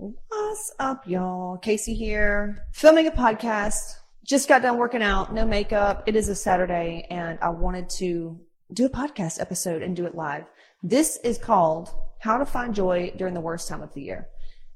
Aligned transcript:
What's 0.00 0.72
up, 0.78 1.06
y'all? 1.06 1.58
Casey 1.58 1.92
here, 1.92 2.64
filming 2.72 3.06
a 3.06 3.10
podcast. 3.10 3.96
Just 4.24 4.48
got 4.48 4.62
done 4.62 4.78
working 4.78 5.02
out, 5.02 5.34
no 5.34 5.44
makeup. 5.44 6.04
It 6.06 6.16
is 6.16 6.30
a 6.30 6.34
Saturday, 6.34 7.06
and 7.10 7.38
I 7.42 7.50
wanted 7.50 7.90
to 7.98 8.40
do 8.72 8.86
a 8.86 8.88
podcast 8.88 9.42
episode 9.42 9.82
and 9.82 9.94
do 9.94 10.06
it 10.06 10.14
live. 10.14 10.44
This 10.82 11.18
is 11.22 11.36
called 11.36 11.90
How 12.18 12.38
to 12.38 12.46
Find 12.46 12.74
Joy 12.74 13.12
During 13.18 13.34
the 13.34 13.42
Worst 13.42 13.68
Time 13.68 13.82
of 13.82 13.92
the 13.92 14.00
Year. 14.00 14.28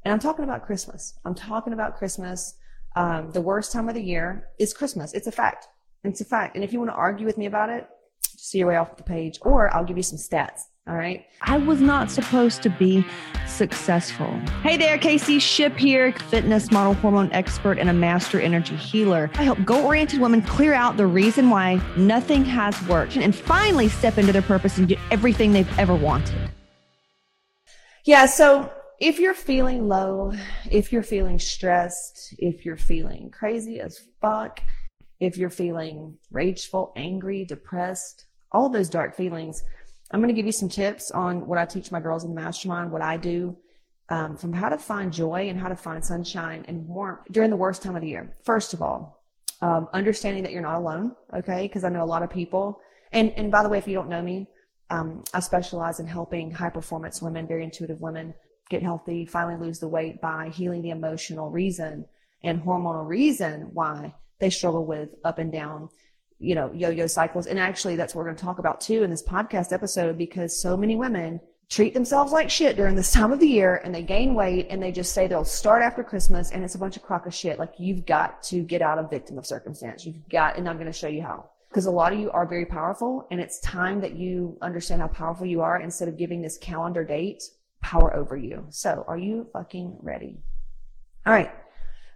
And 0.05 0.13
I'm 0.13 0.19
talking 0.19 0.45
about 0.45 0.67
Christmas. 0.67 1.15
I'm 1.25 1.35
talking 1.35 1.73
about 1.73 1.97
Christmas. 1.97 2.57
Um, 2.95 3.31
the 3.31 3.41
worst 3.41 3.73
time 3.73 3.89
of 3.89 3.95
the 3.95 4.03
year 4.03 4.49
is 4.59 4.75
Christmas. 4.75 5.15
It's 5.15 5.27
a 5.27 5.33
fact. 5.33 5.69
It's 6.03 6.21
a 6.21 6.27
fact. 6.27 6.55
And 6.55 6.63
if 6.63 6.71
you 6.71 6.81
want 6.81 6.91
to 6.91 6.97
argue 6.97 7.25
with 7.25 7.39
me 7.39 7.47
about 7.47 7.71
it, 7.71 7.89
just 8.23 8.51
see 8.51 8.59
your 8.59 8.69
way 8.69 8.77
off 8.77 8.99
the 8.99 9.03
page, 9.03 9.39
or 9.41 9.75
I'll 9.75 9.87
give 9.87 9.97
you 9.97 10.03
some 10.03 10.19
stats. 10.19 10.65
All 10.87 10.97
right. 10.97 11.25
I 11.41 11.57
was 11.57 11.81
not 11.81 12.11
supposed 12.11 12.63
to 12.63 12.69
be 12.69 13.07
successful. 13.47 14.31
Hey 14.63 14.77
there, 14.77 14.99
Casey 14.99 15.39
Shipp 15.39 15.79
here, 15.79 16.13
fitness 16.13 16.71
model, 16.71 16.93
hormone 16.93 17.33
expert, 17.33 17.79
and 17.79 17.89
a 17.89 17.93
master 17.95 18.39
energy 18.39 18.77
healer. 18.77 19.31
I 19.37 19.45
help 19.45 19.65
goal 19.65 19.87
oriented 19.87 20.21
women 20.21 20.43
clear 20.43 20.75
out 20.75 20.99
the 20.99 21.07
reason 21.07 21.49
why 21.49 21.81
nothing 21.97 22.45
has 22.45 22.81
worked 22.87 23.17
and 23.17 23.35
finally 23.35 23.89
step 23.89 24.19
into 24.19 24.31
their 24.31 24.43
purpose 24.43 24.77
and 24.77 24.87
get 24.87 24.99
everything 25.11 25.55
they've 25.55 25.79
ever 25.79 25.95
wanted. 25.95 26.51
Yeah. 28.05 28.27
So 28.27 28.71
if 29.01 29.19
you're 29.19 29.33
feeling 29.33 29.89
low, 29.89 30.33
if 30.71 30.93
you're 30.93 31.03
feeling 31.03 31.39
stressed, 31.39 32.35
if 32.39 32.67
you're 32.67 32.77
feeling 32.77 33.31
crazy 33.31 33.81
as 33.81 34.01
fuck, 34.21 34.61
if 35.19 35.39
you're 35.39 35.49
feeling 35.49 36.19
rageful, 36.31 36.93
angry, 36.95 37.47
depressed, 37.47 38.27
all 38.53 38.69
those 38.69 38.91
dark 38.91 39.17
feelings, 39.17 39.65
I'm 40.11 40.21
going 40.21 40.29
to 40.29 40.35
give 40.35 40.47
you 40.47 40.53
some 40.53 40.69
tips 40.69 41.11
on 41.11 41.47
what 41.47 41.59
I 41.59 41.65
teach 41.65 41.91
my 41.91 42.01
girls 42.01 42.25
in 42.25 42.35
the 42.35 42.41
mastermind, 42.41 42.93
what 42.93 43.03
I 43.03 43.17
do, 43.17 43.57
um, 44.11 44.37
from 44.37 44.53
how 44.53 44.69
to 44.69 44.79
find 44.79 45.13
joy 45.13 45.49
and 45.49 45.59
how 45.59 45.69
to 45.69 45.77
find 45.77 46.05
sunshine 46.05 46.65
and 46.69 46.87
warmth 46.87 47.21
during 47.31 47.51
the 47.51 47.57
worst 47.57 47.83
time 47.83 47.97
of 47.97 48.03
the 48.03 48.09
year. 48.09 48.37
First 48.45 48.75
of 48.75 48.83
all, 48.83 49.23
um, 49.63 49.89
understanding 49.93 50.43
that 50.43 50.53
you're 50.53 50.63
not 50.63 50.77
alone, 50.77 51.17
okay? 51.35 51.63
Because 51.63 51.85
I 51.85 51.89
know 51.89 52.03
a 52.03 52.07
lot 52.07 52.23
of 52.23 52.31
people, 52.31 52.81
and 53.13 53.33
and 53.37 53.51
by 53.51 53.63
the 53.63 53.69
way, 53.69 53.79
if 53.79 53.89
you 53.89 53.95
don't 53.95 54.09
know 54.09 54.21
me, 54.21 54.47
um, 54.91 55.25
I 55.33 55.41
specialize 55.41 56.01
in 56.01 56.07
helping 56.07 56.51
high 56.51 56.71
performance 56.71 57.23
women, 57.23 57.47
very 57.47 57.65
intuitive 57.65 58.01
women, 58.01 58.35
get 58.69 58.83
healthy, 58.83 59.25
finally 59.25 59.57
lose 59.57 59.79
the 59.79 59.89
weight 59.89 60.21
by 60.21 60.51
healing 60.51 60.83
the 60.83 60.91
emotional 60.91 61.51
reason 61.51 62.05
and 62.43 62.63
hormonal 62.63 63.07
reason 63.07 63.71
why 63.73 64.15
they 64.39 64.51
struggle 64.51 64.85
with 64.85 65.09
up 65.25 65.39
and 65.39 65.51
down 65.51 65.89
you 66.39 66.55
know, 66.55 66.71
yo-yo 66.73 67.07
cycles. 67.07 67.47
And 67.47 67.59
actually 67.59 67.97
that's 67.97 68.15
what 68.15 68.21
we're 68.21 68.27
going 68.27 68.37
to 68.37 68.45
talk 68.45 68.59
about 68.59 68.81
too 68.81 69.03
in 69.03 69.11
this 69.11 69.23
podcast 69.23 69.73
episode 69.73 70.19
because 70.19 70.61
so 70.61 70.77
many 70.77 70.97
women 70.97 71.41
treat 71.71 71.95
themselves 71.95 72.33
like 72.33 72.51
shit 72.51 72.77
during 72.77 72.95
this 72.95 73.13
time 73.13 73.33
of 73.33 73.41
the 73.41 73.49
year 73.49 73.81
and 73.85 73.95
they 73.95 74.03
gain 74.03 74.35
weight 74.35 74.67
and 74.71 74.83
they 74.83 74.93
just 74.93 75.13
say 75.13 75.27
they'll 75.27 75.45
start 75.45 75.83
after 75.83 76.05
Christmas 76.05 76.51
and 76.51 76.63
it's 76.63 76.75
a 76.75 76.79
bunch 76.79 76.97
of 76.97 77.03
crock 77.03 77.27
of 77.27 77.35
shit. 77.35 77.59
Like 77.59 77.73
you've 77.79 78.07
got 78.07 78.43
to 78.45 78.63
get 78.63 78.83
out 78.83 78.99
of 78.99 79.11
victim 79.11 79.39
of 79.39 79.47
circumstance. 79.47 80.05
You've 80.05 80.29
got, 80.29 80.57
and 80.57 80.69
I'm 80.69 80.77
going 80.77 80.87
to 80.87 80.93
show 80.93 81.09
you 81.09 81.23
how. 81.23 81.51
Because 81.69 81.87
a 81.87 81.91
lot 81.91 82.13
of 82.13 82.21
you 82.21 82.31
are 82.31 82.47
very 82.47 82.67
powerful 82.67 83.27
and 83.33 83.41
it's 83.41 83.59
time 83.61 84.01
that 84.01 84.15
you 84.15 84.57
understand 84.63 85.01
how 85.01 85.09
powerful 85.09 85.47
you 85.47 85.61
are 85.61 85.81
instead 85.81 86.07
of 86.07 86.17
giving 86.17 86.41
this 86.41 86.57
calendar 86.59 87.03
date 87.03 87.43
power 87.83 88.15
over 88.15 88.37
you. 88.37 88.65
So 88.71 89.05
are 89.09 89.19
you 89.19 89.49
fucking 89.53 89.99
ready? 90.01 90.39
All 91.27 91.33
right. 91.33 91.51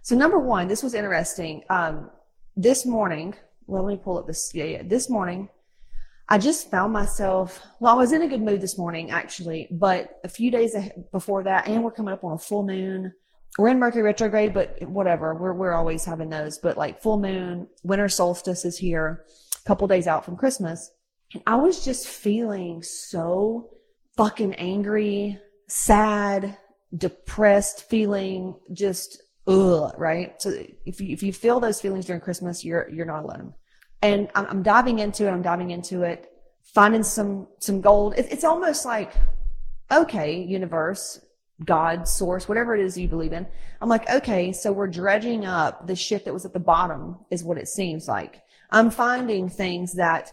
So 0.01 0.15
number 0.15 0.39
one, 0.39 0.67
this 0.67 0.81
was 0.81 0.93
interesting. 0.93 1.63
Um, 1.69 2.09
this 2.55 2.85
morning, 2.85 3.35
well, 3.69 3.83
let 3.83 3.91
me 3.91 4.01
pull 4.03 4.17
up 4.17 4.27
this. 4.27 4.51
Yeah, 4.53 4.65
yeah. 4.65 4.81
This 4.83 5.09
morning, 5.09 5.47
I 6.27 6.37
just 6.37 6.69
found 6.71 6.91
myself, 6.91 7.61
well, 7.79 7.93
I 7.93 7.97
was 7.97 8.11
in 8.11 8.23
a 8.23 8.27
good 8.27 8.41
mood 8.41 8.61
this 8.61 8.77
morning, 8.77 9.11
actually, 9.11 9.67
but 9.71 10.19
a 10.23 10.29
few 10.29 10.51
days 10.51 10.75
before 11.11 11.43
that, 11.43 11.67
and 11.67 11.83
we're 11.83 11.91
coming 11.91 12.13
up 12.13 12.23
on 12.23 12.33
a 12.33 12.37
full 12.37 12.65
moon. 12.65 13.13
We're 13.57 13.69
in 13.69 13.79
Mercury 13.79 14.03
retrograde, 14.03 14.53
but 14.53 14.81
whatever. 14.87 15.35
We're, 15.35 15.53
we're 15.53 15.73
always 15.73 16.05
having 16.05 16.29
those, 16.29 16.57
but 16.57 16.77
like 16.77 17.01
full 17.01 17.19
moon, 17.19 17.67
winter 17.83 18.09
solstice 18.09 18.65
is 18.65 18.77
here, 18.77 19.25
a 19.63 19.67
couple 19.67 19.87
days 19.87 20.07
out 20.07 20.25
from 20.25 20.35
Christmas. 20.35 20.91
And 21.33 21.43
I 21.45 21.55
was 21.55 21.85
just 21.85 22.07
feeling 22.07 22.81
so 22.81 23.69
fucking 24.17 24.55
angry, 24.55 25.39
sad, 25.67 26.57
depressed, 26.95 27.87
feeling 27.89 28.55
just 28.73 29.21
ugh, 29.49 29.93
right? 29.97 30.41
So 30.41 30.51
if 30.85 31.01
you, 31.01 31.11
if 31.11 31.23
you 31.23 31.33
feel 31.33 31.59
those 31.59 31.81
feelings 31.81 32.05
during 32.05 32.21
Christmas, 32.21 32.63
you're, 32.63 32.89
you're 32.89 33.05
not 33.05 33.23
alone. 33.23 33.53
And 34.01 34.29
I'm, 34.35 34.45
I'm 34.45 34.63
diving 34.63 34.99
into 34.99 35.27
it. 35.27 35.31
I'm 35.31 35.41
diving 35.41 35.71
into 35.71 36.03
it, 36.03 36.31
finding 36.63 37.03
some, 37.03 37.47
some 37.59 37.81
gold. 37.81 38.13
It, 38.17 38.27
it's 38.31 38.43
almost 38.43 38.85
like, 38.85 39.13
okay, 39.91 40.41
universe, 40.41 41.25
God, 41.65 42.07
source, 42.07 42.47
whatever 42.47 42.75
it 42.75 42.81
is 42.81 42.97
you 42.97 43.07
believe 43.07 43.33
in. 43.33 43.45
I'm 43.81 43.89
like, 43.89 44.09
okay, 44.09 44.53
so 44.53 44.71
we're 44.71 44.87
dredging 44.87 45.45
up 45.45 45.87
the 45.87 45.95
shit 45.95 46.25
that 46.25 46.33
was 46.33 46.45
at 46.45 46.53
the 46.53 46.59
bottom 46.59 47.17
is 47.31 47.43
what 47.43 47.57
it 47.57 47.67
seems 47.67 48.07
like. 48.07 48.41
I'm 48.71 48.91
finding 48.91 49.49
things 49.49 49.93
that 49.93 50.31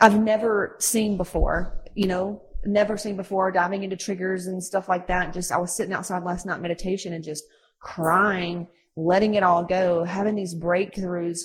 I've 0.00 0.20
never 0.20 0.76
seen 0.78 1.16
before, 1.16 1.84
you 1.94 2.08
know, 2.08 2.42
never 2.64 2.98
seen 2.98 3.16
before, 3.16 3.50
diving 3.52 3.84
into 3.84 3.96
triggers 3.96 4.46
and 4.46 4.62
stuff 4.62 4.88
like 4.88 5.06
that. 5.06 5.32
Just, 5.32 5.52
I 5.52 5.58
was 5.58 5.74
sitting 5.74 5.94
outside 5.94 6.24
last 6.24 6.46
night 6.46 6.60
meditation 6.60 7.12
and 7.12 7.24
just 7.24 7.44
crying, 7.80 8.66
letting 8.96 9.34
it 9.34 9.42
all 9.42 9.64
go, 9.64 10.04
having 10.04 10.34
these 10.34 10.54
breakthroughs. 10.54 11.40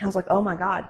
I 0.00 0.06
was 0.06 0.16
like, 0.16 0.26
oh 0.30 0.42
my 0.42 0.56
God. 0.56 0.88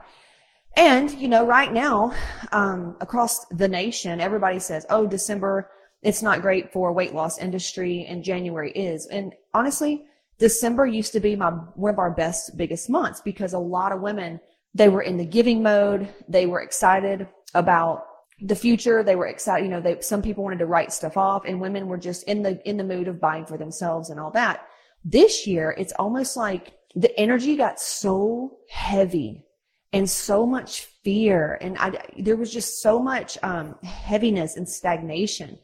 And, 0.76 1.10
you 1.12 1.28
know, 1.28 1.44
right 1.44 1.72
now, 1.72 2.14
um, 2.52 2.96
across 3.00 3.44
the 3.46 3.68
nation, 3.68 4.20
everybody 4.20 4.60
says, 4.60 4.86
oh, 4.88 5.06
December, 5.06 5.68
it's 6.02 6.22
not 6.22 6.42
great 6.42 6.72
for 6.72 6.92
weight 6.92 7.12
loss 7.12 7.38
industry 7.38 8.06
and 8.08 8.24
January 8.24 8.70
is. 8.72 9.06
And 9.06 9.34
honestly, 9.52 10.04
December 10.38 10.86
used 10.86 11.12
to 11.12 11.20
be 11.20 11.36
my, 11.36 11.50
one 11.50 11.92
of 11.92 11.98
our 11.98 12.10
best, 12.10 12.56
biggest 12.56 12.88
months 12.88 13.20
because 13.20 13.52
a 13.52 13.58
lot 13.58 13.92
of 13.92 14.00
women, 14.00 14.40
they 14.72 14.88
were 14.88 15.02
in 15.02 15.16
the 15.16 15.24
giving 15.24 15.62
mode. 15.62 16.08
They 16.28 16.46
were 16.46 16.62
excited 16.62 17.28
about 17.54 18.06
the 18.42 18.54
future. 18.54 19.02
They 19.02 19.16
were 19.16 19.26
excited. 19.26 19.64
You 19.64 19.70
know, 19.70 19.80
they, 19.80 20.00
some 20.00 20.22
people 20.22 20.44
wanted 20.44 20.60
to 20.60 20.66
write 20.66 20.92
stuff 20.92 21.16
off 21.16 21.44
and 21.44 21.60
women 21.60 21.86
were 21.86 21.98
just 21.98 22.24
in 22.24 22.42
the, 22.42 22.60
in 22.68 22.76
the 22.76 22.84
mood 22.84 23.08
of 23.08 23.20
buying 23.20 23.46
for 23.46 23.58
themselves 23.58 24.10
and 24.10 24.18
all 24.18 24.30
that. 24.32 24.66
This 25.04 25.46
year, 25.46 25.74
it's 25.78 25.92
almost 25.94 26.36
like 26.36 26.74
the 26.94 27.16
energy 27.18 27.56
got 27.56 27.80
so 27.80 28.58
heavy 28.68 29.44
and 29.92 30.08
so 30.08 30.46
much 30.46 30.86
fear. 31.02 31.58
And 31.60 31.76
I, 31.78 31.92
there 32.18 32.36
was 32.36 32.52
just 32.52 32.80
so 32.80 32.98
much, 32.98 33.38
um, 33.42 33.76
heaviness 33.82 34.56
and 34.56 34.68
stagnation. 34.68 35.58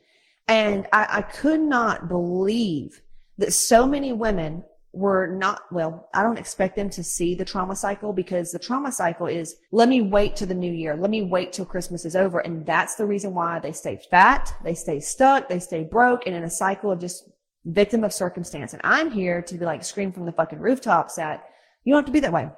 And 0.49 0.87
I, 0.93 1.07
I 1.11 1.23
could 1.23 1.61
not 1.61 2.09
believe 2.09 3.03
that 3.39 3.53
so 3.53 3.87
many 3.87 4.13
women 4.13 4.65
were 4.97 5.27
not, 5.27 5.61
well, 5.71 6.09
I 6.15 6.23
don't 6.23 6.39
expect 6.39 6.75
them 6.75 6.89
to 6.91 7.05
see 7.05 7.35
the 7.35 7.45
trauma 7.45 7.77
cycle 7.77 8.15
because 8.15 8.51
the 8.51 8.59
trauma 8.59 8.91
cycle 8.91 9.27
is, 9.27 9.57
let 9.71 9.91
me 9.91 10.01
wait 10.01 10.37
to 10.37 10.47
the 10.47 10.55
new 10.55 10.73
year. 10.73 10.97
Let 10.97 11.11
me 11.11 11.23
wait 11.23 11.53
till 11.53 11.67
Christmas 11.67 12.07
is 12.07 12.17
over. 12.17 12.41
And 12.41 12.65
that's 12.65 12.95
the 12.95 13.05
reason 13.05 13.35
why 13.35 13.59
they 13.59 13.73
stay 13.73 14.01
fat, 14.11 14.55
they 14.65 14.73
stay 14.73 14.99
stuck, 15.01 15.51
they 15.51 15.59
stay 15.59 15.85
broke 15.85 16.27
and 16.27 16.35
in 16.35 16.45
a 16.45 16.51
cycle 16.51 16.91
of 16.91 16.99
just 16.99 17.29
victim 17.67 18.05
of 18.05 18.13
circumstance. 18.13 18.73
And 18.73 18.81
I'm 18.85 19.11
here 19.11 19.43
to 19.43 19.55
be 19.59 19.67
like 19.67 19.85
scream 19.85 20.13
from 20.13 20.25
the 20.25 20.33
fucking 20.33 20.61
rooftops 20.61 21.17
that 21.17 21.45
you 21.85 21.93
don't 21.93 21.99
have 21.99 22.07
to 22.07 22.13
be 22.13 22.21
that 22.21 22.33
way. 22.33 22.49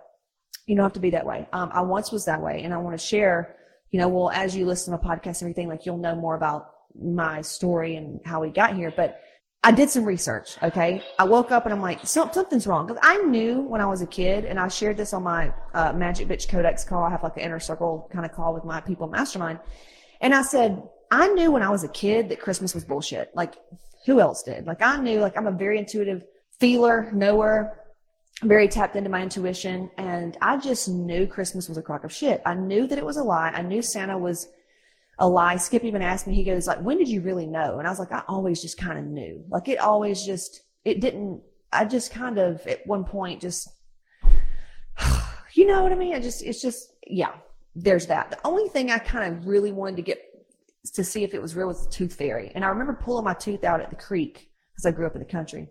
You 0.66 0.76
don't 0.76 0.84
have 0.84 0.92
to 0.92 1.00
be 1.00 1.10
that 1.10 1.26
way. 1.26 1.48
Um, 1.52 1.70
I 1.72 1.80
once 1.80 2.12
was 2.12 2.24
that 2.26 2.40
way 2.40 2.62
and 2.62 2.72
I 2.72 2.76
want 2.76 2.96
to 2.96 3.04
share, 3.04 3.56
you 3.90 3.98
know, 3.98 4.06
well, 4.06 4.30
as 4.30 4.54
you 4.54 4.64
listen 4.64 4.96
to 4.96 5.00
a 5.00 5.02
podcast 5.02 5.40
and 5.40 5.42
everything, 5.42 5.66
like 5.66 5.86
you'll 5.86 5.98
know 5.98 6.14
more 6.14 6.36
about 6.36 6.70
my 6.94 7.40
story 7.42 7.96
and 7.96 8.20
how 8.24 8.40
we 8.40 8.50
got 8.50 8.76
here. 8.76 8.92
But 8.94 9.20
I 9.64 9.72
did 9.72 9.90
some 9.90 10.04
research. 10.04 10.56
Okay. 10.62 11.02
I 11.18 11.24
woke 11.24 11.50
up 11.50 11.66
and 11.66 11.74
I'm 11.74 11.82
like, 11.82 12.06
something's 12.06 12.66
wrong. 12.66 12.86
Cause 12.86 12.98
I 13.02 13.18
knew 13.18 13.60
when 13.60 13.80
I 13.80 13.86
was 13.86 14.02
a 14.02 14.06
kid 14.06 14.44
and 14.44 14.58
I 14.58 14.68
shared 14.68 14.96
this 14.96 15.12
on 15.12 15.24
my, 15.24 15.52
uh, 15.74 15.92
Magic 15.92 16.28
Bitch 16.28 16.48
Codex 16.48 16.84
call. 16.84 17.02
I 17.02 17.10
have 17.10 17.22
like 17.24 17.36
an 17.36 17.42
inner 17.42 17.58
circle 17.58 18.08
kind 18.12 18.24
of 18.24 18.32
call 18.32 18.54
with 18.54 18.64
my 18.64 18.80
people 18.80 19.08
mastermind. 19.08 19.58
And 20.20 20.34
I 20.34 20.42
said, 20.42 20.82
I 21.10 21.28
knew 21.28 21.50
when 21.50 21.62
I 21.62 21.70
was 21.70 21.82
a 21.82 21.88
kid 21.88 22.28
that 22.28 22.40
Christmas 22.40 22.74
was 22.74 22.84
bullshit. 22.84 23.34
Like 23.34 23.54
who 24.06 24.20
else 24.20 24.42
did? 24.42 24.66
Like 24.66 24.80
I 24.80 24.96
knew, 24.96 25.20
like 25.20 25.36
I'm 25.36 25.46
a 25.46 25.52
very 25.52 25.78
intuitive 25.78 26.22
feeler, 26.60 27.10
knower, 27.12 27.84
very 28.42 28.68
tapped 28.68 28.94
into 28.96 29.10
my 29.10 29.22
intuition. 29.22 29.90
And 29.98 30.36
I 30.40 30.56
just 30.58 30.88
knew 30.88 31.26
Christmas 31.26 31.68
was 31.68 31.78
a 31.78 31.82
crock 31.82 32.04
of 32.04 32.12
shit. 32.12 32.40
I 32.46 32.54
knew 32.54 32.86
that 32.86 32.96
it 32.96 33.04
was 33.04 33.16
a 33.16 33.24
lie. 33.24 33.50
I 33.50 33.62
knew 33.62 33.82
Santa 33.82 34.16
was 34.16 34.48
a 35.18 35.28
lie. 35.28 35.56
Skip 35.56 35.84
even 35.84 36.02
asked 36.02 36.26
me, 36.26 36.34
he 36.34 36.44
goes 36.44 36.66
like, 36.66 36.80
when 36.80 36.98
did 36.98 37.08
you 37.08 37.20
really 37.20 37.46
know? 37.46 37.78
And 37.78 37.86
I 37.86 37.90
was 37.90 37.98
like, 37.98 38.12
I 38.12 38.22
always 38.28 38.62
just 38.62 38.78
kind 38.78 38.98
of 38.98 39.04
knew. 39.04 39.44
Like 39.48 39.68
it 39.68 39.78
always 39.78 40.24
just, 40.24 40.62
it 40.84 41.00
didn't, 41.00 41.40
I 41.72 41.84
just 41.84 42.12
kind 42.12 42.38
of 42.38 42.66
at 42.66 42.86
one 42.86 43.04
point 43.04 43.40
just, 43.40 43.68
you 45.54 45.66
know 45.66 45.82
what 45.82 45.92
I 45.92 45.96
mean? 45.96 46.14
I 46.14 46.20
just, 46.20 46.42
it's 46.42 46.62
just, 46.62 46.92
yeah, 47.06 47.32
there's 47.74 48.06
that. 48.06 48.30
The 48.30 48.38
only 48.46 48.68
thing 48.68 48.90
I 48.90 48.98
kind 48.98 49.34
of 49.34 49.46
really 49.46 49.72
wanted 49.72 49.96
to 49.96 50.02
get 50.02 50.22
to 50.94 51.04
see 51.04 51.24
if 51.24 51.34
it 51.34 51.42
was 51.42 51.56
real 51.56 51.66
was 51.66 51.84
the 51.84 51.92
tooth 51.92 52.14
fairy. 52.14 52.52
And 52.54 52.64
I 52.64 52.68
remember 52.68 52.94
pulling 52.94 53.24
my 53.24 53.34
tooth 53.34 53.64
out 53.64 53.80
at 53.80 53.90
the 53.90 53.96
creek 53.96 54.50
because 54.72 54.86
I 54.86 54.92
grew 54.92 55.06
up 55.06 55.14
in 55.14 55.20
the 55.20 55.26
country, 55.26 55.68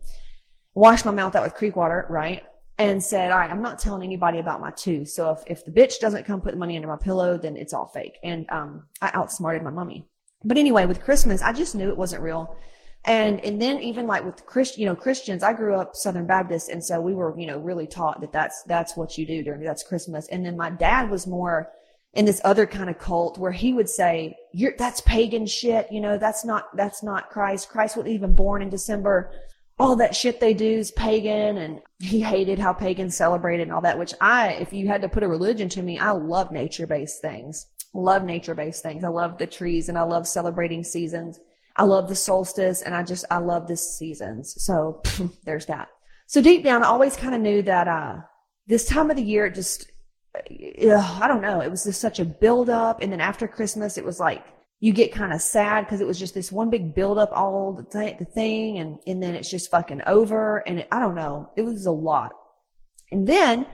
washed 0.73 1.05
my 1.05 1.11
mouth 1.11 1.35
out 1.35 1.43
with 1.43 1.53
creek 1.53 1.75
water, 1.75 2.05
right? 2.09 2.43
And 2.77 3.03
said, 3.03 3.31
all 3.31 3.39
right, 3.39 3.50
I'm 3.50 3.62
not 3.62 3.79
telling 3.79 4.03
anybody 4.03 4.39
about 4.39 4.62
my 4.62 4.71
tooth. 4.71 5.09
So 5.09 5.31
if, 5.31 5.44
if 5.47 5.65
the 5.65 5.71
bitch 5.71 6.00
doesn't 6.00 6.25
come 6.25 6.41
put 6.41 6.51
the 6.51 6.59
money 6.59 6.75
under 6.75 6.88
my 6.88 6.97
pillow, 6.97 7.38
then 7.38 7.57
it's 7.57 7.74
all 7.74 7.88
fake. 7.88 8.18
And, 8.24 8.45
um, 8.50 8.83
I 9.01 9.09
outsmarted 9.13 9.63
my 9.63 9.71
mummy. 9.71 10.06
But 10.44 10.57
anyway, 10.57 10.85
with 10.85 11.01
Christmas, 11.01 11.41
I 11.41 11.53
just 11.53 11.74
knew 11.75 11.89
it 11.89 11.97
wasn't 11.97 12.21
real. 12.21 12.56
And 13.06 13.39
and 13.45 13.62
then 13.62 13.79
even 13.79 14.06
like 14.06 14.25
with 14.25 14.45
Christian, 14.45 14.81
you 14.81 14.88
know, 14.88 14.95
Christians, 14.95 15.41
I 15.41 15.53
grew 15.53 15.75
up 15.75 15.95
Southern 15.95 16.27
Baptist, 16.27 16.69
and 16.69 16.83
so 16.83 17.00
we 17.00 17.13
were, 17.13 17.38
you 17.39 17.47
know, 17.47 17.57
really 17.57 17.88
taught 17.88 18.19
that 18.21 18.33
that's 18.33 18.63
that's 18.63 18.97
what 18.97 19.18
you 19.18 19.25
do 19.25 19.44
during 19.44 19.62
that's 19.62 19.83
Christmas. 19.83 20.27
And 20.27 20.45
then 20.45 20.57
my 20.57 20.69
dad 20.69 21.09
was 21.09 21.25
more 21.25 21.71
in 22.13 22.25
this 22.25 22.41
other 22.44 22.65
kind 22.65 22.89
of 22.89 23.00
cult 23.00 23.38
where 23.38 23.53
he 23.53 23.71
would 23.71 23.89
say, 23.89 24.35
"You're 24.51 24.74
that's 24.77 25.00
pagan 25.01 25.45
shit," 25.45 25.89
you 25.89 26.01
know, 26.01 26.18
that's 26.18 26.44
not 26.44 26.75
that's 26.75 27.01
not 27.01 27.29
Christ. 27.29 27.69
Christ 27.69 27.95
wasn't 27.95 28.13
even 28.13 28.33
born 28.35 28.62
in 28.62 28.69
December. 28.69 29.31
All 29.79 29.95
that 29.97 30.15
shit 30.15 30.39
they 30.39 30.53
do 30.53 30.65
is 30.79 30.91
pagan, 30.91 31.57
and 31.57 31.81
he 32.00 32.19
hated 32.19 32.57
how 32.57 32.74
pagans 32.74 33.15
celebrated 33.15 33.63
and 33.63 33.71
all 33.71 33.81
that. 33.81 34.00
Which 34.00 34.13
I, 34.19 34.53
if 34.53 34.74
you 34.74 34.88
had 34.88 35.01
to 35.03 35.09
put 35.09 35.24
a 35.24 35.27
religion 35.27 35.69
to 35.69 35.83
me, 35.83 36.00
I 36.00 36.12
love 36.12 36.51
nature 36.51 36.88
based 36.88 37.21
things. 37.21 37.68
Love 37.94 38.24
nature 38.24 38.56
based 38.56 38.83
things. 38.83 39.03
I 39.03 39.09
love 39.09 39.38
the 39.38 39.47
trees, 39.47 39.89
and 39.89 39.97
I 39.97 40.03
love 40.03 40.27
celebrating 40.27 40.83
seasons 40.83 41.39
I 41.77 41.83
love 41.83 42.09
the 42.09 42.15
solstice 42.15 42.81
and 42.81 42.95
I 42.95 43.03
just, 43.03 43.24
I 43.29 43.38
love 43.38 43.68
the 43.68 43.77
seasons. 43.77 44.56
So 44.63 45.01
there's 45.45 45.68
that. 45.68 45.89
So 46.25 46.41
deep 46.41 46.63
down, 46.63 46.83
I 46.83 46.88
always 46.88 47.15
kind 47.15 47.35
of 47.35 47.41
knew 47.41 47.62
that, 47.62 47.88
uh, 47.88 48.18
this 48.65 48.85
time 48.85 49.09
of 49.09 49.15
the 49.15 49.24
year, 49.24 49.45
it 49.45 49.56
just, 49.56 49.89
uh, 50.35 51.19
I 51.21 51.27
don't 51.27 51.41
know. 51.41 51.62
It 51.62 51.69
was 51.69 51.85
just 51.85 52.01
such 52.01 52.19
a 52.19 52.25
build 52.25 52.69
up. 52.69 53.01
And 53.01 53.12
then 53.12 53.21
after 53.21 53.47
Christmas, 53.47 53.97
it 53.97 54.03
was 54.03 54.19
like, 54.19 54.44
you 54.79 54.94
get 54.94 55.12
kind 55.12 55.33
of 55.33 55.41
sad 55.41 55.85
because 55.85 56.01
it 56.01 56.07
was 56.07 56.19
just 56.19 56.33
this 56.33 56.51
one 56.51 56.69
big 56.69 56.94
build 56.94 57.18
up 57.18 57.31
all 57.33 57.74
the, 57.74 57.83
th- 57.83 58.19
the 58.19 58.25
thing. 58.25 58.77
And, 58.77 59.00
and 59.07 59.21
then 59.21 59.33
it's 59.33 59.50
just 59.50 59.71
fucking 59.71 60.01
over. 60.06 60.57
And 60.68 60.79
it, 60.79 60.88
I 60.91 61.00
don't 61.00 61.15
know. 61.15 61.51
It 61.56 61.63
was 61.63 61.85
a 61.88 61.91
lot. 61.91 62.33
And 63.12 63.27
then 63.27 63.65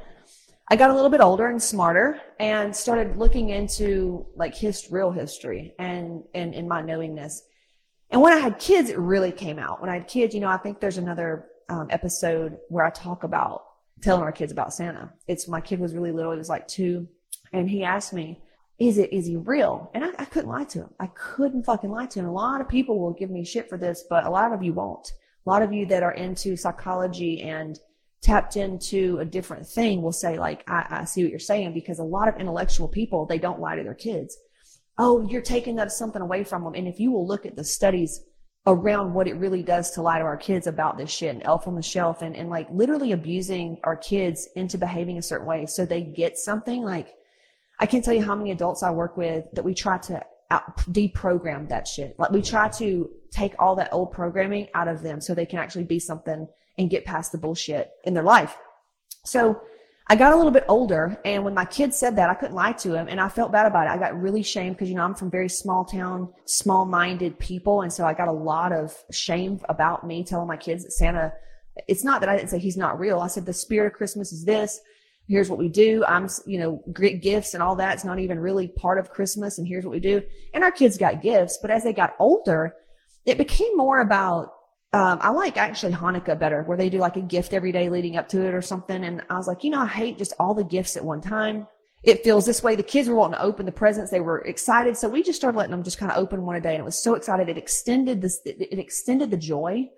I 0.70 0.78
got 0.78 0.90
a 0.90 0.94
little 0.94 1.10
bit 1.10 1.20
older 1.20 1.48
and 1.48 1.62
smarter 1.62 2.22
and 2.40 2.74
started 2.74 3.18
looking 3.18 3.50
into 3.50 4.26
like 4.36 4.56
his 4.56 4.90
real 4.92 5.12
history 5.12 5.74
and, 5.78 6.24
and 6.34 6.54
in 6.54 6.68
my 6.68 6.82
knowingness. 6.82 7.44
And 8.10 8.22
when 8.22 8.32
I 8.32 8.38
had 8.38 8.60
kids, 8.60 8.90
it 8.90 8.98
really 8.98 9.32
came 9.32 9.60
out. 9.60 9.82
When 9.82 9.90
I 9.90 9.96
had 9.96 10.08
kids, 10.08 10.34
you 10.34 10.40
know, 10.40 10.48
I 10.48 10.58
think 10.58 10.80
there's 10.80 11.00
another 11.00 11.48
um, 11.68 11.88
episode 11.90 12.58
where 12.70 12.86
I 12.86 12.92
talk 12.92 13.24
about 13.24 13.64
telling 14.02 14.24
our 14.24 14.32
kids 14.32 14.52
about 14.52 14.74
Santa. 14.74 15.12
It's 15.28 15.48
my 15.48 15.60
kid 15.60 15.80
was 15.80 15.94
really 15.94 16.12
little. 16.12 16.32
He 16.32 16.38
was 16.38 16.50
like 16.50 16.68
two. 16.68 17.08
And 17.52 17.70
he 17.70 17.84
asked 17.84 18.14
me, 18.14 18.42
is 18.80 18.98
it, 18.98 19.14
is 19.14 19.28
he 19.28 19.38
real? 19.38 19.92
And 19.94 20.04
I, 20.04 20.10
I 20.20 20.26
couldn't 20.26 20.50
lie 20.50 20.66
to 20.66 20.80
him. 20.80 20.90
I 21.00 21.08
couldn't 21.08 21.64
fucking 21.64 21.92
lie 21.92 22.08
to 22.08 22.20
him. 22.20 22.26
A 22.26 22.32
lot 22.32 22.62
of 22.62 22.68
people 22.68 23.00
will 23.00 23.14
give 23.14 23.30
me 23.30 23.46
shit 23.46 23.70
for 23.70 23.78
this, 23.78 24.04
but 24.10 24.26
a 24.26 24.30
lot 24.30 24.54
of 24.54 24.64
you 24.64 24.74
won't. 24.74 25.12
A 25.46 25.50
lot 25.50 25.62
of 25.62 25.74
you 25.74 25.86
that 25.88 26.04
are 26.04 26.14
into 26.14 26.56
psychology 26.56 27.42
and 27.42 27.80
tapped 28.22 28.56
into 28.56 29.18
a 29.20 29.26
different 29.26 29.68
thing 29.68 30.02
will 30.02 30.14
say 30.14 30.40
like, 30.40 30.64
I, 30.68 30.86
I 30.90 31.06
see 31.06 31.24
what 31.24 31.32
you're 31.32 31.40
saying 31.40 31.74
because 31.74 32.00
a 32.00 32.04
lot 32.04 32.28
of 32.28 32.38
intellectual 32.38 32.88
people, 32.88 33.26
they 33.26 33.38
don't 33.38 33.60
lie 33.60 33.76
to 33.76 33.84
their 33.84 33.94
kids 33.94 34.38
oh, 34.98 35.28
you're 35.28 35.42
taking 35.42 35.76
that 35.76 35.92
something 35.92 36.22
away 36.22 36.44
from 36.44 36.64
them. 36.64 36.74
And 36.76 36.88
if 36.88 37.00
you 37.00 37.12
will 37.12 37.28
look 37.28 37.46
at 37.46 37.56
the 37.56 37.64
studies 37.64 38.22
around 38.66 39.14
what 39.14 39.28
it 39.28 39.36
really 39.36 39.64
does 39.64 39.92
to 39.92 40.02
lie 40.02 40.20
to 40.20 40.24
our 40.24 40.38
kids 40.38 40.68
about 40.68 40.98
this 40.98 41.10
shit 41.10 41.34
and 41.34 41.44
elf 41.44 41.68
on 41.68 41.76
the 41.76 41.82
shelf 41.82 42.22
and, 42.22 42.36
and 42.36 42.50
like 42.50 42.68
literally 42.72 43.12
abusing 43.12 43.78
our 43.84 43.98
kids 43.98 44.48
into 44.56 44.78
behaving 44.78 45.18
a 45.18 45.22
certain 45.22 45.46
way 45.46 45.66
so 45.66 45.86
they 45.86 46.02
get 46.02 46.38
something 46.38 46.82
like 46.82 47.10
I 47.80 47.86
can't 47.86 48.04
tell 48.04 48.14
you 48.14 48.24
how 48.24 48.36
many 48.36 48.52
adults 48.52 48.84
I 48.84 48.92
work 48.92 49.18
with 49.18 49.46
that 49.54 49.64
we 49.64 49.74
try 49.74 49.98
to 50.00 50.24
out, 50.54 50.78
deprogram 50.92 51.68
that 51.70 51.88
shit. 51.88 52.18
Like 52.18 52.32
we 52.32 52.42
try 52.42 52.70
to 52.70 53.10
take 53.32 53.54
all 53.60 53.76
that 53.76 53.92
old 53.92 54.12
programming 54.12 54.68
out 54.74 54.88
of 54.88 55.02
them 55.02 55.20
so 55.20 55.34
they 55.34 55.46
can 55.46 55.60
actually 55.60 55.84
be 55.84 56.00
something 56.00 56.48
and 56.78 56.90
get 56.90 57.06
past 57.06 57.32
the 57.32 57.38
bullshit 57.38 57.92
in 58.04 58.14
their 58.14 58.24
life. 58.24 58.56
So 59.26 59.62
I 60.08 60.16
got 60.16 60.34
a 60.34 60.36
little 60.36 60.52
bit 60.52 60.66
older 60.68 61.18
and 61.26 61.44
when 61.44 61.54
my 61.54 61.66
kids 61.66 61.98
said 61.98 62.16
that, 62.18 62.30
I 62.30 62.34
couldn't 62.34 62.56
lie 62.56 62.74
to 62.74 62.94
him 62.94 63.08
and 63.08 63.20
I 63.20 63.30
felt 63.30 63.52
bad 63.52 63.66
about 63.66 63.88
it. 63.88 63.92
I 63.92 63.98
got 63.98 64.20
really 64.20 64.44
shamed 64.44 64.76
because, 64.76 64.90
you 64.90 64.96
know, 64.96 65.04
I'm 65.04 65.16
from 65.16 65.32
very 65.32 65.50
small 65.50 65.86
town, 65.86 66.32
small 66.46 66.86
minded 66.86 67.40
people. 67.40 67.82
And 67.82 67.92
so 67.92 68.06
I 68.06 68.14
got 68.14 68.28
a 68.28 68.34
lot 68.34 68.72
of 68.72 68.96
shame 69.12 69.60
about 69.70 70.06
me 70.06 70.24
telling 70.24 70.48
my 70.48 70.58
kids 70.58 70.84
that 70.84 70.92
Santa, 70.92 71.34
it's 71.88 72.04
not 72.04 72.20
that 72.20 72.30
I 72.30 72.36
didn't 72.36 72.50
say 72.50 72.60
he's 72.60 72.78
not 72.78 73.00
real. 73.00 73.20
I 73.20 73.28
said 73.28 73.46
the 73.46 73.54
spirit 73.54 73.88
of 73.88 73.94
Christmas 73.94 74.32
is 74.32 74.46
this. 74.46 74.80
Here's 75.28 75.50
what 75.50 75.60
we 75.60 75.70
do. 75.70 76.04
I'm, 76.06 76.28
you 76.46 76.60
know, 76.60 76.84
great 76.92 77.22
gifts 77.22 77.54
and 77.54 77.64
all 77.64 77.76
that. 77.78 77.94
It's 77.94 78.04
not 78.04 78.20
even 78.20 78.40
really 78.40 78.68
part 78.68 79.00
of 79.00 79.10
Christmas. 79.10 79.58
And 79.58 79.68
here's 79.68 79.86
what 79.86 79.92
we 79.92 80.00
do. 80.00 80.22
And 80.54 80.64
our 80.64 80.72
kids 80.72 80.98
got 80.98 81.22
gifts, 81.22 81.60
but 81.62 81.72
as 81.72 81.84
they 81.84 81.94
got 81.94 82.16
older, 82.20 82.76
it 83.26 83.38
became 83.38 83.78
more 83.78 84.02
about 84.02 84.54
um, 84.94 85.18
I 85.22 85.32
like 85.32 85.58
actually 85.58 85.94
Hanukkah 85.94 86.38
better, 86.38 86.62
where 86.64 86.78
they 86.78 86.90
do 86.90 87.00
like 87.00 87.16
a 87.16 87.22
gift 87.22 87.54
every 87.54 87.72
day 87.72 87.90
leading 87.90 88.16
up 88.16 88.28
to 88.30 88.46
it 88.46 88.54
or 88.54 88.62
something. 88.62 89.04
And 89.04 89.24
I 89.28 89.38
was 89.38 89.48
like, 89.48 89.64
you 89.64 89.72
know, 89.72 89.82
I 89.82 89.88
hate 89.88 90.20
just 90.20 90.34
all 90.40 90.54
the 90.54 90.64
gifts 90.64 90.96
at 90.96 91.04
one 91.04 91.20
time. 91.20 91.68
It 92.04 92.24
feels 92.24 92.46
this 92.46 92.62
way. 92.62 92.76
The 92.76 92.84
kids 92.84 93.10
were 93.10 93.16
wanting 93.16 93.40
to 93.40 93.44
open 93.44 93.66
the 93.66 93.72
presents. 93.72 94.12
They 94.12 94.20
were 94.20 94.42
excited. 94.42 94.96
So 94.96 95.10
we 95.10 95.24
just 95.24 95.40
started 95.40 95.58
letting 95.58 95.72
them 95.72 95.84
just 95.84 95.98
kind 95.98 96.12
of 96.12 96.20
open 96.20 96.46
one 96.46 96.58
a 96.58 96.62
day. 96.62 96.76
And 96.76 96.82
it 96.82 96.86
was 96.86 97.02
so 97.02 97.16
excited. 97.16 97.50
It 97.50 97.58
extended 97.58 98.22
this, 98.22 98.40
it 98.46 98.78
extended 98.78 99.32
the 99.32 99.38
joy. 99.38 99.90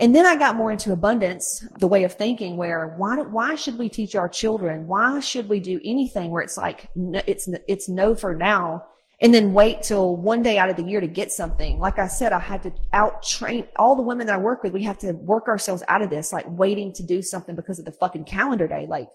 And 0.00 0.14
then 0.14 0.24
I 0.24 0.34
got 0.34 0.56
more 0.56 0.72
into 0.72 0.92
abundance, 0.92 1.64
the 1.78 1.86
way 1.86 2.04
of 2.04 2.14
thinking 2.14 2.56
where 2.56 2.94
why, 2.96 3.20
why 3.20 3.54
should 3.54 3.78
we 3.78 3.88
teach 3.88 4.14
our 4.16 4.28
children? 4.28 4.86
Why 4.86 5.20
should 5.20 5.48
we 5.48 5.60
do 5.60 5.78
anything 5.84 6.30
where 6.30 6.42
it's 6.42 6.56
like, 6.56 6.88
it's, 6.96 7.48
it's 7.68 7.88
no 7.88 8.14
for 8.14 8.34
now 8.34 8.86
and 9.22 9.34
then 9.34 9.52
wait 9.52 9.82
till 9.82 10.16
one 10.16 10.42
day 10.42 10.56
out 10.56 10.70
of 10.70 10.76
the 10.76 10.82
year 10.82 11.00
to 11.00 11.06
get 11.06 11.30
something. 11.30 11.78
Like 11.78 11.98
I 11.98 12.08
said, 12.08 12.32
I 12.32 12.38
had 12.38 12.62
to 12.62 12.72
out 12.92 13.22
train 13.22 13.68
all 13.76 13.94
the 13.94 14.02
women 14.02 14.26
that 14.26 14.36
I 14.36 14.38
work 14.38 14.62
with. 14.62 14.72
We 14.72 14.82
have 14.84 14.98
to 15.00 15.12
work 15.12 15.46
ourselves 15.46 15.82
out 15.88 16.00
of 16.00 16.08
this, 16.08 16.32
like 16.32 16.46
waiting 16.48 16.92
to 16.94 17.02
do 17.02 17.20
something 17.20 17.54
because 17.54 17.78
of 17.78 17.84
the 17.84 17.92
fucking 17.92 18.24
calendar 18.24 18.66
day. 18.66 18.86
Like 18.88 19.08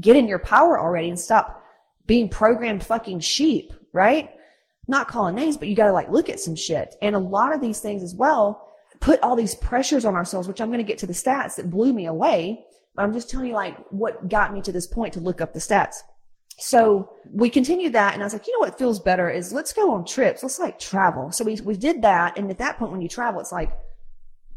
get 0.00 0.16
in 0.16 0.26
your 0.26 0.38
power 0.38 0.80
already 0.80 1.10
and 1.10 1.20
stop 1.20 1.62
being 2.06 2.30
programmed 2.30 2.82
fucking 2.82 3.20
sheep, 3.20 3.74
right? 3.92 4.30
Not 4.86 5.08
calling 5.08 5.34
names, 5.34 5.58
but 5.58 5.68
you 5.68 5.76
got 5.76 5.86
to 5.86 5.92
like 5.92 6.08
look 6.08 6.30
at 6.30 6.40
some 6.40 6.56
shit. 6.56 6.94
And 7.02 7.14
a 7.14 7.18
lot 7.18 7.54
of 7.54 7.60
these 7.60 7.80
things 7.80 8.02
as 8.02 8.14
well 8.14 8.67
put 9.00 9.20
all 9.20 9.36
these 9.36 9.54
pressures 9.54 10.04
on 10.04 10.14
ourselves, 10.14 10.48
which 10.48 10.60
I'm 10.60 10.68
going 10.68 10.78
to 10.78 10.84
get 10.84 10.98
to 10.98 11.06
the 11.06 11.12
stats 11.12 11.56
that 11.56 11.70
blew 11.70 11.92
me 11.92 12.06
away. 12.06 12.64
But 12.94 13.04
I'm 13.04 13.12
just 13.12 13.30
telling 13.30 13.46
you 13.46 13.54
like 13.54 13.76
what 13.90 14.28
got 14.28 14.52
me 14.52 14.60
to 14.62 14.72
this 14.72 14.86
point 14.86 15.14
to 15.14 15.20
look 15.20 15.40
up 15.40 15.52
the 15.52 15.60
stats. 15.60 15.96
So 16.58 17.12
we 17.32 17.50
continued 17.50 17.92
that 17.92 18.14
and 18.14 18.22
I 18.22 18.26
was 18.26 18.32
like, 18.32 18.46
you 18.46 18.52
know 18.52 18.66
what 18.66 18.76
feels 18.76 18.98
better 18.98 19.30
is 19.30 19.52
let's 19.52 19.72
go 19.72 19.92
on 19.92 20.04
trips. 20.04 20.42
Let's 20.42 20.58
like 20.58 20.80
travel. 20.80 21.30
So 21.30 21.44
we, 21.44 21.60
we 21.60 21.76
did 21.76 22.02
that. 22.02 22.36
And 22.36 22.50
at 22.50 22.58
that 22.58 22.78
point, 22.78 22.90
when 22.90 23.00
you 23.00 23.08
travel, 23.08 23.40
it's 23.40 23.52
like 23.52 23.70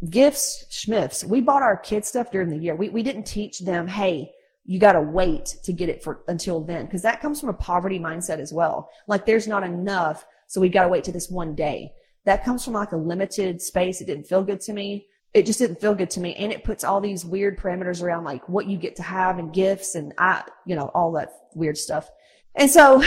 gifts, 0.09 0.65
schmifts. 0.71 1.23
We 1.23 1.41
bought 1.41 1.61
our 1.61 1.77
kids 1.77 2.07
stuff 2.07 2.31
during 2.31 2.49
the 2.49 2.57
year. 2.57 2.75
We, 2.75 2.89
we 2.89 3.03
didn't 3.03 3.25
teach 3.25 3.59
them, 3.59 3.87
Hey, 3.87 4.31
you 4.65 4.79
got 4.79 4.93
to 4.93 5.01
wait 5.01 5.57
to 5.63 5.73
get 5.73 5.89
it 5.89 6.03
for 6.03 6.23
until 6.27 6.61
then. 6.61 6.87
Cause 6.87 7.03
that 7.03 7.21
comes 7.21 7.39
from 7.39 7.49
a 7.49 7.53
poverty 7.53 7.99
mindset 7.99 8.39
as 8.39 8.51
well. 8.51 8.89
Like 9.05 9.27
there's 9.27 9.47
not 9.47 9.63
enough. 9.63 10.25
So 10.47 10.59
we've 10.59 10.73
got 10.73 10.83
to 10.83 10.89
wait 10.89 11.03
to 11.03 11.11
this 11.11 11.29
one 11.29 11.53
day. 11.53 11.93
That 12.25 12.43
comes 12.43 12.63
from 12.63 12.73
like 12.73 12.91
a 12.91 12.97
limited 12.97 13.61
space. 13.61 14.01
It 14.01 14.05
didn't 14.05 14.27
feel 14.27 14.43
good 14.43 14.61
to 14.61 14.73
me 14.73 15.07
it 15.33 15.45
just 15.45 15.59
didn't 15.59 15.79
feel 15.79 15.95
good 15.95 16.09
to 16.11 16.19
me. 16.19 16.35
And 16.35 16.51
it 16.51 16.63
puts 16.63 16.83
all 16.83 16.99
these 16.99 17.25
weird 17.25 17.57
parameters 17.57 18.01
around 18.01 18.25
like 18.25 18.47
what 18.49 18.67
you 18.67 18.77
get 18.77 18.95
to 18.97 19.03
have 19.03 19.39
and 19.39 19.53
gifts 19.53 19.95
and 19.95 20.13
I, 20.17 20.43
you 20.65 20.75
know, 20.75 20.91
all 20.93 21.11
that 21.13 21.31
weird 21.55 21.77
stuff. 21.77 22.09
And 22.55 22.69
so 22.69 23.03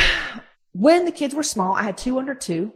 when 0.72 1.04
the 1.04 1.12
kids 1.12 1.34
were 1.34 1.42
small, 1.42 1.74
I 1.74 1.82
had 1.82 1.98
two 1.98 2.18
under 2.18 2.34
two, 2.34 2.72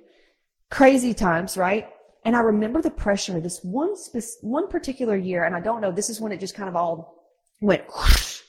crazy 0.70 1.14
times, 1.14 1.56
right? 1.56 1.88
And 2.24 2.36
I 2.36 2.40
remember 2.40 2.82
the 2.82 2.90
pressure 2.90 3.38
of 3.38 3.42
this 3.42 3.60
one, 3.62 3.94
one 4.42 4.68
particular 4.68 5.16
year. 5.16 5.44
And 5.44 5.56
I 5.56 5.60
don't 5.60 5.80
know, 5.80 5.92
this 5.92 6.10
is 6.10 6.20
when 6.20 6.32
it 6.32 6.40
just 6.40 6.54
kind 6.54 6.68
of 6.68 6.76
all 6.76 7.24
went, 7.62 7.84
whoosh. 7.96 8.42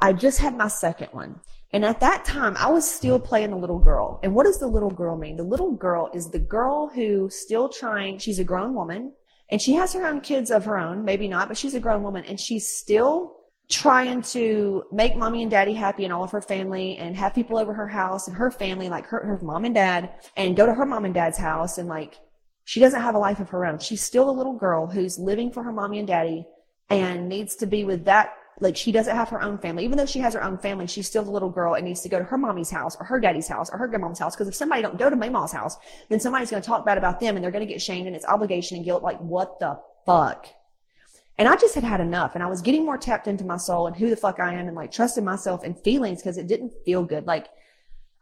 I 0.00 0.12
just 0.12 0.38
had 0.38 0.56
my 0.56 0.68
second 0.68 1.08
one. 1.12 1.40
And 1.72 1.84
at 1.84 2.00
that 2.00 2.24
time, 2.24 2.54
I 2.58 2.70
was 2.70 2.88
still 2.88 3.18
playing 3.18 3.50
the 3.50 3.56
little 3.56 3.78
girl. 3.78 4.20
And 4.22 4.34
what 4.34 4.44
does 4.44 4.58
the 4.58 4.66
little 4.66 4.90
girl 4.90 5.16
mean? 5.16 5.36
The 5.36 5.42
little 5.42 5.72
girl 5.72 6.10
is 6.12 6.30
the 6.30 6.38
girl 6.38 6.88
who 6.88 7.30
still 7.30 7.68
trying, 7.68 8.18
she's 8.18 8.38
a 8.38 8.44
grown 8.44 8.74
woman 8.74 9.12
and 9.50 9.60
she 9.60 9.72
has 9.74 9.92
her 9.94 10.06
own 10.06 10.20
kids 10.20 10.50
of 10.50 10.64
her 10.66 10.78
own, 10.78 11.04
maybe 11.04 11.28
not, 11.28 11.48
but 11.48 11.56
she's 11.56 11.74
a 11.74 11.80
grown 11.80 12.02
woman 12.02 12.24
and 12.24 12.38
she's 12.38 12.68
still 12.68 13.36
trying 13.70 14.20
to 14.20 14.84
make 14.92 15.16
mommy 15.16 15.40
and 15.40 15.50
daddy 15.50 15.72
happy 15.72 16.04
and 16.04 16.12
all 16.12 16.22
of 16.22 16.30
her 16.30 16.42
family 16.42 16.98
and 16.98 17.16
have 17.16 17.34
people 17.34 17.58
over 17.58 17.72
her 17.72 17.88
house 17.88 18.28
and 18.28 18.36
her 18.36 18.50
family, 18.50 18.90
like 18.90 19.06
her, 19.06 19.24
her 19.24 19.38
mom 19.42 19.64
and 19.64 19.74
dad, 19.74 20.10
and 20.36 20.56
go 20.56 20.66
to 20.66 20.74
her 20.74 20.84
mom 20.84 21.06
and 21.06 21.14
dad's 21.14 21.38
house. 21.38 21.78
And 21.78 21.88
like, 21.88 22.18
she 22.64 22.80
doesn't 22.80 23.00
have 23.00 23.14
a 23.14 23.18
life 23.18 23.40
of 23.40 23.48
her 23.48 23.64
own. 23.64 23.78
She's 23.78 24.02
still 24.02 24.28
a 24.28 24.32
little 24.32 24.52
girl 24.58 24.86
who's 24.86 25.18
living 25.18 25.50
for 25.50 25.62
her 25.62 25.72
mommy 25.72 25.98
and 25.98 26.08
daddy 26.08 26.46
and 26.90 27.28
needs 27.28 27.56
to 27.56 27.66
be 27.66 27.84
with 27.84 28.04
that 28.04 28.34
like 28.62 28.76
she 28.76 28.92
doesn't 28.92 29.14
have 29.14 29.28
her 29.28 29.42
own 29.42 29.58
family. 29.58 29.84
Even 29.84 29.98
though 29.98 30.06
she 30.06 30.20
has 30.20 30.34
her 30.34 30.42
own 30.42 30.56
family, 30.56 30.86
she's 30.86 31.06
still 31.06 31.24
the 31.24 31.30
little 31.30 31.50
girl 31.50 31.74
and 31.74 31.84
needs 31.84 32.00
to 32.02 32.08
go 32.08 32.18
to 32.18 32.24
her 32.24 32.38
mommy's 32.38 32.70
house 32.70 32.96
or 32.98 33.04
her 33.04 33.20
daddy's 33.20 33.48
house 33.48 33.68
or 33.70 33.78
her 33.78 33.88
grandma's 33.88 34.18
house. 34.18 34.34
Because 34.34 34.48
if 34.48 34.54
somebody 34.54 34.82
don't 34.82 34.98
go 34.98 35.10
to 35.10 35.16
my 35.16 35.28
mom's 35.28 35.52
house, 35.52 35.76
then 36.08 36.20
somebody's 36.20 36.50
going 36.50 36.62
to 36.62 36.66
talk 36.66 36.86
bad 36.86 36.96
about 36.96 37.20
them 37.20 37.36
and 37.36 37.44
they're 37.44 37.50
going 37.50 37.66
to 37.66 37.72
get 37.72 37.82
shamed 37.82 38.06
and 38.06 38.14
it's 38.14 38.24
obligation 38.24 38.76
and 38.76 38.84
guilt. 38.84 39.02
Like 39.02 39.18
what 39.18 39.58
the 39.58 39.80
fuck? 40.06 40.46
And 41.38 41.48
I 41.48 41.56
just 41.56 41.74
had 41.74 41.84
had 41.84 42.00
enough 42.00 42.34
and 42.34 42.42
I 42.42 42.46
was 42.46 42.62
getting 42.62 42.84
more 42.84 42.96
tapped 42.96 43.26
into 43.26 43.44
my 43.44 43.56
soul 43.56 43.86
and 43.88 43.96
who 43.96 44.08
the 44.08 44.16
fuck 44.16 44.38
I 44.38 44.54
am 44.54 44.68
and 44.68 44.76
like 44.76 44.92
trusting 44.92 45.24
myself 45.24 45.64
and 45.64 45.78
feelings 45.78 46.22
because 46.22 46.38
it 46.38 46.46
didn't 46.46 46.72
feel 46.84 47.04
good. 47.04 47.26
Like 47.26 47.48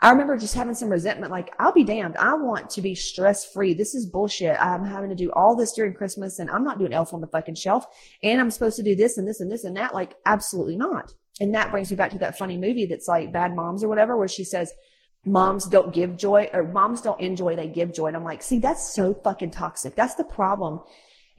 I 0.02 0.11
remember 0.11 0.37
just 0.38 0.54
having 0.54 0.75
some 0.75 0.88
resentment, 0.88 1.30
like, 1.30 1.52
I'll 1.59 1.73
be 1.73 1.85
damned. 1.85 2.16
I 2.16 2.35
want 2.35 2.71
to 2.71 2.80
be 2.80 2.95
stress 2.95 3.45
free. 3.45 3.75
This 3.75 3.95
is 3.95 4.07
bullshit. 4.07 4.57
I'm 4.59 4.85
having 4.85 5.11
to 5.11 5.16
do 5.16 5.30
all 5.33 5.54
this 5.54 5.73
during 5.73 5.92
Christmas 5.92 6.38
and 6.38 6.50
I'm 6.50 6.64
not 6.64 6.78
doing 6.78 6.95
elf 6.95 7.12
on 7.12 7.21
the 7.21 7.26
fucking 7.26 7.57
shelf. 7.57 7.85
And 8.23 8.40
I'm 8.40 8.50
supposed 8.50 8.76
to 8.76 8.83
do 8.83 8.97
this 8.97 9.19
and 9.19 9.28
this 9.28 9.40
and 9.40 9.52
this 9.52 9.64
and 9.64 9.76
that. 9.76 9.95
Like, 9.95 10.14
absolutely 10.25 10.76
not. 10.76 11.12
And 11.38 11.54
that 11.54 11.71
brings 11.71 11.90
me 11.90 11.97
back 11.97 12.12
to 12.12 12.19
that 12.19 12.38
funny 12.38 12.57
movie 12.57 12.87
that's 12.87 13.09
like 13.09 13.33
Bad 13.33 13.54
Moms 13.54 13.85
or 13.85 13.88
whatever, 13.88 14.16
where 14.16 14.28
she 14.28 14.45
says, 14.45 14.73
moms 15.26 15.66
don't 15.66 15.92
give 15.92 16.16
joy 16.16 16.49
or 16.52 16.64
moms 16.64 17.02
don't 17.02 17.21
enjoy, 17.21 17.54
they 17.54 17.69
give 17.69 17.92
joy. 17.92 18.07
And 18.07 18.16
I'm 18.16 18.25
like, 18.25 18.42
see, 18.42 18.59
that's 18.59 18.95
so 18.95 19.12
fucking 19.12 19.50
toxic. 19.50 19.95
That's 19.95 20.14
the 20.14 20.25
problem. 20.25 20.80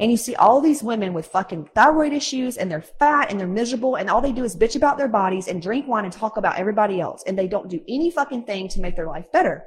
And 0.01 0.11
you 0.11 0.17
see 0.17 0.35
all 0.35 0.59
these 0.59 0.83
women 0.83 1.13
with 1.13 1.27
fucking 1.27 1.69
thyroid 1.73 2.11
issues 2.11 2.57
and 2.57 2.69
they're 2.69 2.81
fat 2.81 3.31
and 3.31 3.39
they're 3.39 3.47
miserable 3.47 3.95
and 3.95 4.09
all 4.09 4.19
they 4.19 4.33
do 4.33 4.43
is 4.43 4.55
bitch 4.55 4.75
about 4.75 4.97
their 4.97 5.07
bodies 5.07 5.47
and 5.47 5.61
drink 5.61 5.87
wine 5.87 6.03
and 6.03 6.13
talk 6.13 6.35
about 6.35 6.57
everybody 6.57 6.99
else. 6.99 7.23
And 7.25 7.37
they 7.37 7.47
don't 7.47 7.69
do 7.69 7.79
any 7.87 8.11
fucking 8.11 8.43
thing 8.43 8.67
to 8.69 8.81
make 8.81 8.97
their 8.97 9.07
life 9.07 9.31
better. 9.31 9.63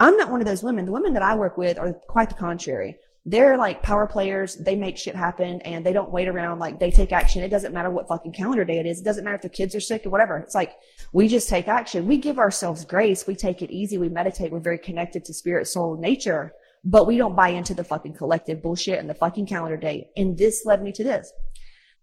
I'm 0.00 0.16
not 0.16 0.30
one 0.30 0.40
of 0.40 0.46
those 0.46 0.64
women. 0.64 0.86
The 0.86 0.92
women 0.92 1.12
that 1.12 1.22
I 1.22 1.36
work 1.36 1.56
with 1.56 1.78
are 1.78 1.92
quite 2.08 2.30
the 2.30 2.34
contrary 2.34 2.96
they're 3.26 3.56
like 3.56 3.82
power 3.82 4.06
players. 4.06 4.56
They 4.56 4.76
make 4.76 4.98
shit 4.98 5.16
happen 5.16 5.60
and 5.62 5.84
they 5.84 5.94
don't 5.94 6.10
wait 6.10 6.28
around. 6.28 6.58
Like 6.58 6.78
they 6.78 6.90
take 6.90 7.12
action. 7.12 7.42
It 7.42 7.48
doesn't 7.48 7.72
matter 7.72 7.90
what 7.90 8.06
fucking 8.06 8.32
calendar 8.32 8.64
day 8.64 8.78
it 8.78 8.86
is. 8.86 9.00
It 9.00 9.04
doesn't 9.04 9.24
matter 9.24 9.36
if 9.36 9.42
their 9.42 9.50
kids 9.50 9.74
are 9.74 9.80
sick 9.80 10.04
or 10.04 10.10
whatever. 10.10 10.36
It's 10.38 10.54
like 10.54 10.74
we 11.12 11.28
just 11.28 11.48
take 11.48 11.66
action. 11.66 12.06
We 12.06 12.18
give 12.18 12.38
ourselves 12.38 12.84
grace. 12.84 13.26
We 13.26 13.34
take 13.34 13.62
it 13.62 13.70
easy. 13.70 13.96
We 13.96 14.10
meditate. 14.10 14.52
We're 14.52 14.60
very 14.60 14.78
connected 14.78 15.24
to 15.24 15.34
spirit, 15.34 15.66
soul, 15.68 15.96
nature, 15.96 16.52
but 16.84 17.06
we 17.06 17.16
don't 17.16 17.36
buy 17.36 17.48
into 17.48 17.74
the 17.74 17.84
fucking 17.84 18.14
collective 18.14 18.62
bullshit 18.62 18.98
and 18.98 19.08
the 19.08 19.14
fucking 19.14 19.46
calendar 19.46 19.76
day. 19.76 20.10
And 20.16 20.36
this 20.36 20.64
led 20.64 20.82
me 20.82 20.92
to 20.92 21.04
this. 21.04 21.32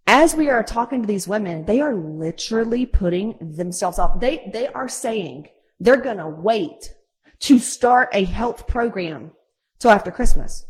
As 0.07 0.35
we 0.35 0.49
are 0.49 0.63
talking 0.63 1.01
to 1.01 1.07
these 1.07 1.27
women, 1.27 1.65
they 1.65 1.79
are 1.79 1.93
literally 1.93 2.85
putting 2.85 3.37
themselves 3.39 3.99
off. 3.99 4.19
They, 4.19 4.49
they 4.51 4.67
are 4.67 4.89
saying 4.89 5.49
they're 5.79 5.97
going 5.97 6.17
to 6.17 6.27
wait 6.27 6.93
to 7.41 7.59
start 7.59 8.09
a 8.11 8.23
health 8.23 8.67
program 8.67 9.31
till 9.79 9.91
after 9.91 10.11
Christmas 10.11 10.65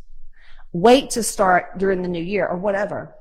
wait 0.73 1.09
to 1.11 1.23
start 1.23 1.77
during 1.77 2.01
the 2.01 2.07
new 2.07 2.23
year 2.23 2.47
or 2.47 2.57
whatever. 2.57 3.15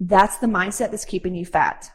That's 0.00 0.38
the 0.38 0.46
mindset 0.46 0.90
that's 0.90 1.04
keeping 1.04 1.34
you 1.34 1.46
fat. 1.46 1.90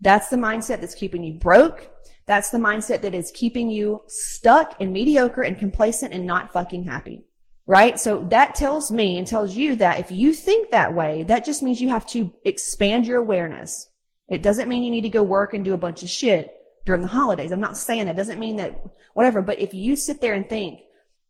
That's 0.00 0.28
the 0.28 0.36
mindset 0.36 0.80
that's 0.80 0.94
keeping 0.94 1.22
you 1.22 1.34
broke. 1.34 1.88
That's 2.26 2.50
the 2.50 2.58
mindset 2.58 3.02
that 3.02 3.14
is 3.14 3.30
keeping 3.32 3.70
you 3.70 4.02
stuck 4.08 4.74
and 4.80 4.92
mediocre 4.92 5.42
and 5.42 5.58
complacent 5.58 6.12
and 6.12 6.26
not 6.26 6.52
fucking 6.52 6.84
happy. 6.84 7.24
Right? 7.66 7.98
So 7.98 8.26
that 8.30 8.54
tells 8.54 8.90
me 8.90 9.18
and 9.18 9.26
tells 9.26 9.54
you 9.54 9.76
that 9.76 10.00
if 10.00 10.10
you 10.10 10.32
think 10.32 10.70
that 10.70 10.94
way, 10.94 11.22
that 11.24 11.44
just 11.44 11.62
means 11.62 11.80
you 11.80 11.90
have 11.90 12.06
to 12.08 12.32
expand 12.44 13.06
your 13.06 13.18
awareness. 13.18 13.88
It 14.28 14.42
doesn't 14.42 14.68
mean 14.68 14.82
you 14.82 14.90
need 14.90 15.02
to 15.02 15.08
go 15.08 15.22
work 15.22 15.54
and 15.54 15.64
do 15.64 15.74
a 15.74 15.78
bunch 15.78 16.02
of 16.02 16.08
shit 16.08 16.52
during 16.84 17.02
the 17.02 17.08
holidays. 17.08 17.52
I'm 17.52 17.60
not 17.60 17.76
saying 17.76 18.06
that. 18.06 18.14
It 18.14 18.16
doesn't 18.16 18.40
mean 18.40 18.56
that 18.56 18.82
whatever. 19.14 19.42
But 19.42 19.60
if 19.60 19.74
you 19.74 19.94
sit 19.94 20.20
there 20.20 20.34
and 20.34 20.48
think, 20.48 20.80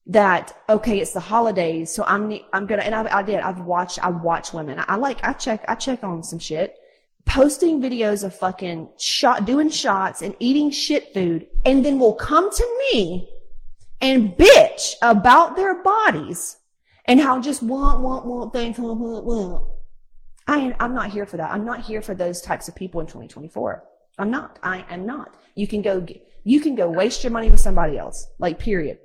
that 0.06 0.56
okay 0.68 0.98
it's 0.98 1.12
the 1.12 1.20
holidays 1.20 1.92
so 1.92 2.02
i'm 2.06 2.36
i'm 2.52 2.66
gonna 2.66 2.82
and 2.82 2.94
i, 2.94 3.18
I 3.18 3.22
did 3.22 3.38
i've 3.38 3.60
watched 3.60 4.04
i 4.04 4.08
watch 4.08 4.52
women 4.52 4.80
I, 4.80 4.84
I, 4.88 4.96
like 4.96 5.22
i 5.22 5.32
check 5.32 5.64
i 5.68 5.76
check 5.76 6.02
on 6.02 6.24
some 6.24 6.40
shit 6.40 6.76
posting 7.24 7.80
videos 7.80 8.24
of 8.24 8.34
fucking 8.34 8.88
shot 8.98 9.44
doing 9.44 9.70
shots 9.70 10.22
and 10.22 10.34
eating 10.40 10.70
shit 10.70 11.14
food 11.14 11.46
and 11.64 11.84
then 11.84 12.00
will 12.00 12.14
come 12.14 12.50
to 12.50 12.78
me 12.92 13.28
and 14.02 14.36
bitch 14.36 14.94
about 15.00 15.56
their 15.56 15.82
bodies 15.82 16.58
and 17.06 17.20
how 17.20 17.40
just 17.40 17.62
want 17.62 18.00
want 18.00 18.26
want 18.26 18.52
things 18.52 18.78
want, 18.78 18.98
want, 18.98 19.24
want. 19.24 19.64
I, 20.46 20.74
i'm 20.80 20.94
not 20.94 21.10
here 21.10 21.24
for 21.24 21.38
that 21.38 21.50
i'm 21.50 21.64
not 21.64 21.80
here 21.80 22.02
for 22.02 22.14
those 22.14 22.42
types 22.42 22.68
of 22.68 22.74
people 22.74 23.00
in 23.00 23.06
2024 23.06 23.84
i'm 24.18 24.30
not 24.30 24.58
i 24.62 24.84
am 24.90 25.06
not 25.06 25.36
you 25.54 25.66
can 25.66 25.80
go 25.80 26.04
you 26.44 26.60
can 26.60 26.74
go 26.74 26.90
waste 26.90 27.24
your 27.24 27.30
money 27.30 27.50
with 27.50 27.60
somebody 27.60 27.96
else 27.96 28.26
like 28.38 28.58
period 28.58 28.98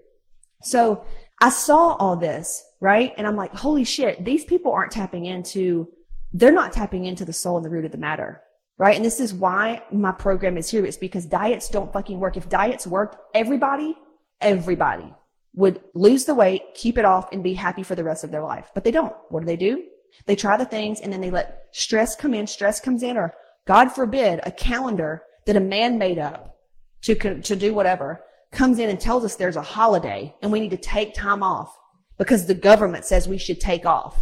so 0.63 1.05
I 1.39 1.49
saw 1.49 1.95
all 1.95 2.15
this, 2.15 2.63
right? 2.79 3.13
And 3.17 3.27
I'm 3.27 3.35
like, 3.35 3.53
holy 3.53 3.83
shit, 3.83 4.23
these 4.25 4.43
people 4.43 4.71
aren't 4.71 4.91
tapping 4.91 5.25
into, 5.25 5.87
they're 6.33 6.51
not 6.51 6.73
tapping 6.73 7.05
into 7.05 7.25
the 7.25 7.33
soul 7.33 7.57
and 7.57 7.65
the 7.65 7.69
root 7.69 7.85
of 7.85 7.91
the 7.91 7.97
matter, 7.97 8.41
right? 8.77 8.95
And 8.95 9.05
this 9.05 9.19
is 9.19 9.33
why 9.33 9.83
my 9.91 10.11
program 10.11 10.57
is 10.57 10.69
here. 10.69 10.85
It's 10.85 10.97
because 10.97 11.25
diets 11.25 11.69
don't 11.69 11.93
fucking 11.93 12.19
work. 12.19 12.37
If 12.37 12.49
diets 12.49 12.87
worked, 12.87 13.17
everybody, 13.35 13.95
everybody 14.41 15.13
would 15.55 15.81
lose 15.93 16.25
the 16.25 16.35
weight, 16.35 16.61
keep 16.75 16.97
it 16.97 17.05
off 17.05 17.31
and 17.31 17.43
be 17.43 17.53
happy 17.53 17.83
for 17.83 17.95
the 17.95 18.03
rest 18.03 18.23
of 18.23 18.31
their 18.31 18.43
life. 18.43 18.69
But 18.73 18.83
they 18.83 18.91
don't. 18.91 19.15
What 19.29 19.39
do 19.41 19.45
they 19.45 19.57
do? 19.57 19.83
They 20.25 20.35
try 20.35 20.57
the 20.57 20.65
things 20.65 21.01
and 21.01 21.11
then 21.11 21.21
they 21.21 21.31
let 21.31 21.67
stress 21.71 22.15
come 22.15 22.33
in. 22.33 22.47
Stress 22.47 22.79
comes 22.79 23.03
in 23.03 23.17
or 23.17 23.33
God 23.65 23.89
forbid 23.89 24.39
a 24.43 24.51
calendar 24.51 25.23
that 25.45 25.55
a 25.55 25.61
man 25.61 25.97
made 25.97 26.19
up 26.19 26.57
to, 27.01 27.41
to 27.41 27.55
do 27.55 27.73
whatever 27.73 28.23
comes 28.51 28.79
in 28.79 28.89
and 28.89 28.99
tells 28.99 29.25
us 29.25 29.35
there's 29.35 29.55
a 29.55 29.61
holiday 29.61 30.33
and 30.41 30.51
we 30.51 30.59
need 30.59 30.71
to 30.71 30.77
take 30.77 31.13
time 31.13 31.43
off 31.43 31.75
because 32.17 32.45
the 32.45 32.53
government 32.53 33.05
says 33.05 33.27
we 33.27 33.37
should 33.37 33.59
take 33.59 33.85
off. 33.85 34.19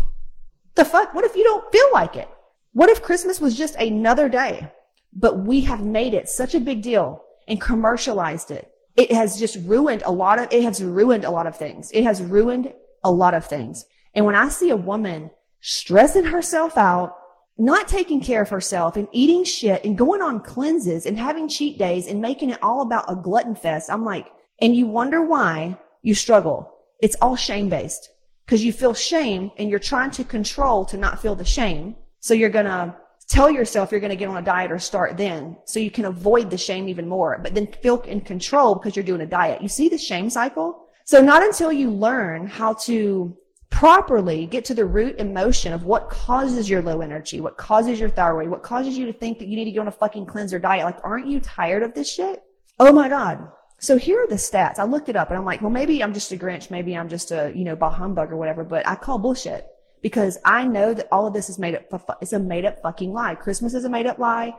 The 0.76 0.86
fuck? 0.86 1.14
What 1.14 1.26
if 1.26 1.36
you 1.36 1.44
don't 1.44 1.72
feel 1.72 1.88
like 1.94 2.16
it? 2.16 2.30
What 2.74 2.90
if 2.90 3.02
Christmas 3.02 3.40
was 3.40 3.58
just 3.58 3.76
another 3.76 4.28
day? 4.28 4.72
But 5.14 5.46
we 5.46 5.62
have 5.62 5.86
made 5.86 6.14
it 6.14 6.28
such 6.28 6.56
a 6.56 6.60
big 6.60 6.82
deal 6.82 7.24
and 7.48 7.62
commercialized 7.62 8.52
it. 8.52 8.70
It 8.96 9.12
has 9.12 9.40
just 9.40 9.58
ruined 9.66 10.04
a 10.06 10.12
lot 10.12 10.40
of, 10.40 10.48
it 10.52 10.64
has 10.64 10.84
ruined 10.84 11.26
a 11.26 11.32
lot 11.32 11.48
of 11.48 11.58
things. 11.58 11.92
It 11.92 12.04
has 12.04 12.22
ruined 12.22 12.74
a 13.04 13.12
lot 13.12 13.34
of 13.34 13.46
things. 13.46 13.86
And 14.14 14.26
when 14.26 14.36
I 14.36 14.50
see 14.50 14.70
a 14.70 14.78
woman 14.78 15.32
stressing 15.60 16.26
herself 16.26 16.78
out 16.78 17.18
not 17.58 17.88
taking 17.88 18.20
care 18.20 18.42
of 18.42 18.50
herself 18.50 18.98
and 18.98 19.08
eating 19.12 19.44
shit 19.44 19.84
and 19.86 19.98
going 19.98 20.22
on 20.22 20.42
cleanses 20.42 21.06
and 21.06 21.18
having 21.18 21.48
cheat 21.48 21.78
days 21.78 22.08
and 22.08 22.22
making 22.22 22.50
it 22.50 22.62
all 22.62 22.82
about 22.82 23.10
a 23.10 23.16
glutton 23.16 23.56
fest. 23.56 23.90
I'm 23.90 24.04
like, 24.04 24.28
and 24.60 24.76
you 24.76 24.88
wonder 24.88 25.24
why 25.24 25.78
you 26.02 26.16
struggle. 26.16 26.72
It's 27.02 27.16
all 27.22 27.36
shame 27.36 27.70
based 27.70 28.10
because 28.46 28.64
you 28.64 28.74
feel 28.74 28.94
shame 28.94 29.52
and 29.58 29.70
you're 29.70 29.80
trying 29.80 30.12
to 30.12 30.24
control 30.24 30.86
to 30.86 30.98
not 30.98 31.22
feel 31.22 31.36
the 31.36 31.46
shame. 31.46 31.96
So 32.20 32.34
you're 32.34 32.50
going 32.50 32.66
to 32.66 32.96
tell 33.28 33.50
yourself 33.50 33.92
you're 33.92 34.00
going 34.00 34.10
to 34.10 34.16
get 34.16 34.30
on 34.30 34.38
a 34.38 34.42
diet 34.42 34.72
or 34.72 34.80
start 34.80 35.18
then 35.18 35.58
so 35.66 35.80
you 35.80 35.92
can 35.92 36.06
avoid 36.06 36.50
the 36.50 36.58
shame 36.58 36.88
even 36.88 37.08
more, 37.08 37.40
but 37.42 37.54
then 37.54 37.68
feel 37.68 38.02
in 38.02 38.22
control 38.22 38.76
because 38.76 38.96
you're 38.96 39.06
doing 39.06 39.22
a 39.22 39.26
diet. 39.26 39.62
You 39.62 39.68
see 39.68 39.90
the 39.90 39.98
shame 39.98 40.30
cycle? 40.30 40.88
So 41.06 41.22
not 41.22 41.44
until 41.44 41.72
you 41.72 41.92
learn 41.92 42.48
how 42.48 42.74
to 42.86 43.36
properly 43.70 44.46
get 44.46 44.64
to 44.66 44.74
the 44.74 44.86
root 44.86 45.20
emotion 45.20 45.74
of 45.74 45.84
what 45.84 46.10
causes 46.10 46.70
your 46.70 46.82
low 46.82 47.02
energy, 47.02 47.42
what 47.42 47.58
causes 47.58 48.00
your 48.00 48.10
thyroid, 48.10 48.50
what 48.50 48.64
causes 48.64 48.98
you 48.98 49.06
to 49.06 49.14
think 49.14 49.40
that 49.40 49.48
you 49.48 49.56
need 49.56 49.66
to 49.66 49.72
go 49.72 49.82
on 49.82 49.88
a 49.88 49.92
fucking 49.92 50.26
cleanser 50.26 50.60
diet. 50.60 50.86
Like, 50.86 51.00
aren't 51.04 51.28
you 51.28 51.40
tired 51.40 51.84
of 51.84 51.94
this 51.94 52.12
shit? 52.12 52.42
Oh 52.80 52.94
my 52.94 53.10
God. 53.10 53.48
So 53.80 53.98
here 53.98 54.24
are 54.24 54.28
the 54.28 54.36
stats. 54.36 54.80
I 54.80 54.84
looked 54.84 55.10
it 55.10 55.16
up 55.16 55.30
and 55.30 55.38
I'm 55.38 55.46
like, 55.46 55.62
well, 55.62 55.72
maybe 55.72 56.02
I'm 56.02 56.14
just 56.14 56.32
a 56.32 56.38
Grinch. 56.38 56.72
Maybe 56.72 56.96
I'm 56.96 57.10
just 57.10 57.32
a, 57.32 57.52
you 57.54 57.66
know, 57.66 57.76
bah 57.76 57.90
humbug 57.90 58.32
or 58.32 58.38
whatever, 58.38 58.64
but 58.64 58.88
I 58.88 58.96
call 58.96 59.20
bullshit 59.20 59.68
because 60.02 60.38
I 60.46 60.66
know 60.66 60.94
that 60.94 61.08
all 61.12 61.28
of 61.28 61.34
this 61.34 61.50
is 61.50 61.60
made 61.60 61.76
up. 61.76 62.18
It's 62.22 62.34
a 62.34 62.40
made 62.40 62.66
up 62.66 62.82
fucking 62.82 63.14
lie. 63.14 63.36
Christmas 63.36 63.74
is 63.74 63.86
a 63.86 63.90
made 63.90 64.06
up 64.06 64.20
lie. 64.20 64.56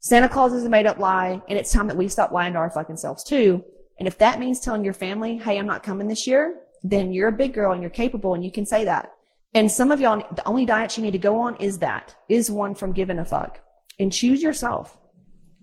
Santa 0.00 0.28
Claus 0.28 0.52
is 0.52 0.64
a 0.64 0.68
made 0.68 0.86
up 0.86 0.98
lie. 0.98 1.42
And 1.48 1.58
it's 1.58 1.72
time 1.72 1.88
that 1.88 1.96
we 1.96 2.08
stop 2.08 2.32
lying 2.32 2.52
to 2.54 2.58
our 2.58 2.70
fucking 2.70 2.96
selves 2.96 3.24
too. 3.24 3.64
And 3.98 4.06
if 4.06 4.18
that 4.18 4.38
means 4.38 4.60
telling 4.60 4.84
your 4.84 4.94
family, 4.94 5.36
Hey, 5.36 5.58
I'm 5.58 5.66
not 5.66 5.82
coming 5.82 6.08
this 6.08 6.26
year, 6.26 6.60
then 6.82 7.12
you're 7.12 7.28
a 7.28 7.32
big 7.32 7.54
girl 7.54 7.72
and 7.72 7.82
you're 7.82 7.90
capable 7.90 8.34
and 8.34 8.44
you 8.44 8.52
can 8.52 8.64
say 8.64 8.84
that. 8.84 9.12
And 9.54 9.70
some 9.70 9.90
of 9.90 10.00
y'all, 10.00 10.22
the 10.34 10.46
only 10.46 10.66
diet 10.66 10.96
you 10.96 11.02
need 11.02 11.12
to 11.12 11.18
go 11.18 11.40
on 11.40 11.56
is 11.56 11.78
that, 11.78 12.14
is 12.28 12.50
one 12.50 12.74
from 12.74 12.92
giving 12.92 13.18
a 13.18 13.24
fuck. 13.24 13.60
And 13.98 14.12
choose 14.12 14.42
yourself. 14.42 14.96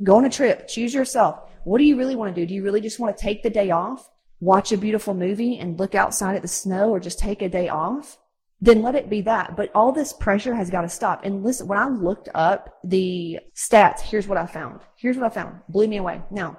Go 0.03 0.17
on 0.17 0.25
a 0.25 0.29
trip. 0.29 0.67
Choose 0.67 0.93
yourself. 0.93 1.39
What 1.63 1.77
do 1.77 1.83
you 1.83 1.97
really 1.97 2.15
want 2.15 2.33
to 2.35 2.41
do? 2.41 2.45
Do 2.45 2.53
you 2.53 2.63
really 2.63 2.81
just 2.81 2.99
want 2.99 3.15
to 3.15 3.21
take 3.21 3.43
the 3.43 3.49
day 3.49 3.71
off, 3.71 4.09
watch 4.39 4.71
a 4.71 4.77
beautiful 4.77 5.13
movie 5.13 5.57
and 5.57 5.79
look 5.79 5.95
outside 5.95 6.35
at 6.35 6.41
the 6.41 6.47
snow 6.47 6.89
or 6.89 6.99
just 6.99 7.19
take 7.19 7.41
a 7.41 7.49
day 7.49 7.69
off? 7.69 8.17
Then 8.65 8.81
let 8.81 8.95
it 8.95 9.11
be 9.11 9.21
that. 9.21 9.55
But 9.55 9.71
all 9.75 9.91
this 9.91 10.11
pressure 10.11 10.55
has 10.55 10.71
got 10.71 10.81
to 10.81 10.89
stop. 10.89 11.23
And 11.23 11.43
listen, 11.43 11.67
when 11.67 11.77
I 11.77 11.87
looked 11.87 12.29
up 12.33 12.79
the 12.83 13.39
stats, 13.55 13.99
here's 13.99 14.27
what 14.27 14.39
I 14.39 14.47
found. 14.47 14.79
Here's 14.95 15.17
what 15.17 15.27
I 15.27 15.29
found. 15.29 15.59
Blew 15.69 15.87
me 15.87 15.97
away. 15.97 16.21
Now, 16.31 16.57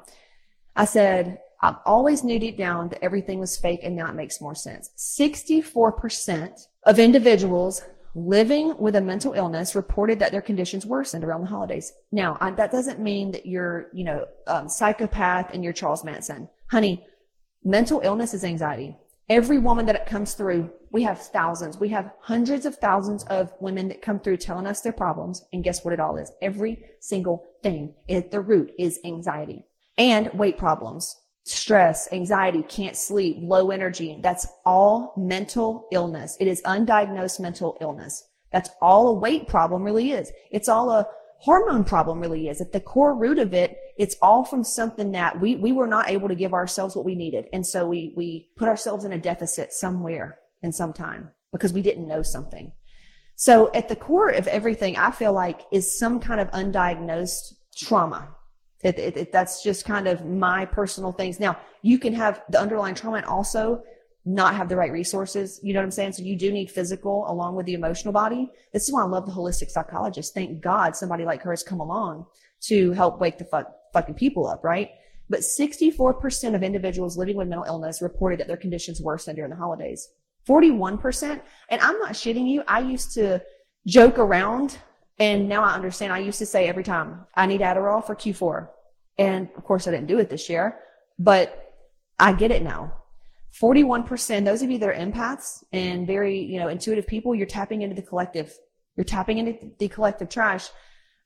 I 0.76 0.84
said, 0.84 1.40
I've 1.60 1.78
always 1.84 2.22
knew 2.22 2.38
deep 2.38 2.56
down 2.56 2.90
that 2.90 3.02
everything 3.02 3.40
was 3.40 3.56
fake 3.56 3.80
and 3.82 3.96
now 3.96 4.08
it 4.08 4.14
makes 4.14 4.40
more 4.40 4.54
sense. 4.54 4.90
64% 4.96 6.68
of 6.84 7.00
individuals 7.00 7.82
living 8.14 8.78
with 8.78 8.94
a 8.94 9.00
mental 9.00 9.32
illness 9.32 9.74
reported 9.74 10.20
that 10.20 10.30
their 10.30 10.40
conditions 10.40 10.86
worsened 10.86 11.24
around 11.24 11.40
the 11.40 11.48
holidays. 11.48 11.92
Now, 12.12 12.38
I, 12.40 12.52
that 12.52 12.70
doesn't 12.70 13.00
mean 13.00 13.32
that 13.32 13.46
you're, 13.46 13.88
you 13.92 14.04
know, 14.04 14.26
um, 14.46 14.68
psychopath 14.68 15.52
and 15.52 15.64
you're 15.64 15.72
Charles 15.72 16.04
Manson. 16.04 16.48
Honey, 16.70 17.04
mental 17.64 18.00
illness 18.04 18.32
is 18.32 18.44
anxiety. 18.44 18.96
Every 19.28 19.58
woman 19.58 19.86
that 19.86 19.96
it 19.96 20.06
comes 20.06 20.34
through, 20.34 20.70
we 20.92 21.02
have 21.02 21.20
thousands. 21.20 21.78
We 21.78 21.88
have 21.88 22.12
hundreds 22.20 22.64
of 22.64 22.76
thousands 22.76 23.24
of 23.24 23.52
women 23.60 23.88
that 23.88 24.02
come 24.02 24.20
through 24.20 24.36
telling 24.36 24.66
us 24.66 24.82
their 24.82 24.92
problems. 24.92 25.44
And 25.52 25.64
guess 25.64 25.84
what 25.84 25.92
it 25.92 26.00
all 26.00 26.16
is? 26.16 26.30
Every 26.40 26.84
single 27.00 27.44
thing 27.62 27.94
at 28.08 28.30
the 28.30 28.40
root 28.40 28.70
is 28.78 29.00
anxiety 29.04 29.64
and 29.98 30.32
weight 30.32 30.58
problems 30.58 31.16
stress, 31.46 32.08
anxiety, 32.12 32.62
can't 32.68 32.96
sleep, 32.96 33.36
low 33.40 33.70
energy. 33.70 34.18
That's 34.20 34.48
all 34.64 35.14
mental 35.16 35.86
illness. 35.92 36.36
It 36.40 36.48
is 36.48 36.60
undiagnosed 36.62 37.38
mental 37.38 37.78
illness. 37.80 38.24
That's 38.52 38.70
all 38.82 39.08
a 39.08 39.12
weight 39.12 39.46
problem 39.46 39.84
really 39.84 40.10
is. 40.10 40.32
It's 40.50 40.68
all 40.68 40.90
a 40.90 41.06
hormone 41.38 41.84
problem 41.84 42.20
really 42.20 42.48
is. 42.48 42.60
At 42.60 42.72
the 42.72 42.80
core 42.80 43.14
root 43.14 43.38
of 43.38 43.54
it, 43.54 43.78
it's 43.98 44.16
all 44.20 44.44
from 44.44 44.64
something 44.64 45.12
that 45.12 45.40
we, 45.40 45.56
we 45.56 45.72
were 45.72 45.86
not 45.86 46.08
able 46.08 46.28
to 46.28 46.34
give 46.34 46.54
ourselves 46.54 46.96
what 46.96 47.04
we 47.04 47.14
needed. 47.14 47.46
And 47.52 47.66
so 47.66 47.86
we, 47.86 48.12
we 48.16 48.50
put 48.56 48.68
ourselves 48.68 49.04
in 49.04 49.12
a 49.12 49.18
deficit 49.18 49.72
somewhere 49.72 50.38
in 50.62 50.72
some 50.72 50.92
time 50.92 51.30
because 51.52 51.72
we 51.72 51.82
didn't 51.82 52.08
know 52.08 52.22
something. 52.22 52.72
So 53.36 53.70
at 53.74 53.88
the 53.88 53.96
core 53.96 54.30
of 54.30 54.48
everything, 54.48 54.96
I 54.96 55.10
feel 55.10 55.32
like 55.32 55.60
is 55.70 55.98
some 55.98 56.20
kind 56.20 56.40
of 56.40 56.50
undiagnosed 56.52 57.54
trauma 57.76 58.34
It, 58.82 58.98
it, 58.98 59.16
it, 59.16 59.32
that's 59.32 59.62
just 59.62 59.84
kind 59.84 60.06
of 60.06 60.24
my 60.24 60.64
personal 60.64 61.12
things. 61.12 61.38
Now, 61.40 61.58
you 61.82 61.98
can 61.98 62.14
have 62.14 62.42
the 62.48 62.60
underlying 62.60 62.94
trauma 62.94 63.18
and 63.18 63.26
also 63.26 63.82
not 64.26 64.56
have 64.56 64.68
the 64.68 64.76
right 64.76 64.90
resources. 64.90 65.60
You 65.62 65.72
know 65.72 65.78
what 65.78 65.84
I'm 65.84 65.92
saying? 65.92 66.12
So 66.12 66.22
you 66.24 66.36
do 66.36 66.50
need 66.50 66.68
physical 66.70 67.30
along 67.30 67.54
with 67.54 67.64
the 67.64 67.74
emotional 67.74 68.12
body. 68.12 68.50
This 68.72 68.88
is 68.88 68.92
why 68.92 69.02
I 69.02 69.06
love 69.06 69.24
the 69.24 69.32
holistic 69.32 69.70
psychologist. 69.70 70.34
Thank 70.34 70.60
God 70.60 70.96
somebody 70.96 71.24
like 71.24 71.42
her 71.42 71.52
has 71.52 71.62
come 71.62 71.78
along 71.78 72.26
to 72.62 72.90
help 72.92 73.20
wake 73.20 73.38
the 73.38 73.44
fuck, 73.44 73.72
fucking 73.92 74.16
people 74.16 74.48
up, 74.48 74.64
right? 74.64 74.90
But 75.30 75.40
64% 75.40 76.56
of 76.56 76.64
individuals 76.64 77.16
living 77.16 77.36
with 77.36 77.46
mental 77.46 77.66
illness 77.66 78.02
reported 78.02 78.40
that 78.40 78.48
their 78.48 78.56
conditions 78.56 79.00
worsened 79.00 79.36
during 79.36 79.50
the 79.50 79.56
holidays. 79.56 80.08
41%. 80.48 81.40
And 81.70 81.80
I'm 81.80 81.98
not 82.00 82.12
shitting 82.12 82.48
you. 82.48 82.64
I 82.66 82.80
used 82.80 83.14
to 83.14 83.40
joke 83.86 84.18
around 84.18 84.78
and 85.20 85.48
now 85.48 85.62
I 85.62 85.72
understand. 85.74 86.12
I 86.12 86.18
used 86.18 86.38
to 86.40 86.46
say 86.46 86.68
every 86.68 86.84
time 86.84 87.26
I 87.34 87.46
need 87.46 87.60
Adderall 87.60 88.04
for 88.04 88.16
Q4. 88.16 88.68
And 89.18 89.48
of 89.56 89.64
course 89.64 89.86
I 89.86 89.92
didn't 89.92 90.08
do 90.08 90.18
it 90.18 90.28
this 90.28 90.48
year, 90.48 90.80
but 91.18 91.74
I 92.18 92.32
get 92.32 92.50
it 92.50 92.62
now. 92.62 92.92
41%, 93.60 94.44
those 94.44 94.62
of 94.62 94.70
you 94.70 94.78
that 94.78 94.88
are 94.88 94.94
empaths 94.94 95.64
and 95.72 96.06
very, 96.06 96.38
you 96.38 96.58
know, 96.58 96.68
intuitive 96.68 97.06
people, 97.06 97.34
you're 97.34 97.46
tapping 97.46 97.82
into 97.82 97.94
the 97.94 98.02
collective. 98.02 98.54
You're 98.96 99.04
tapping 99.04 99.38
into 99.38 99.70
the 99.78 99.88
collective 99.88 100.28
trash. 100.28 100.68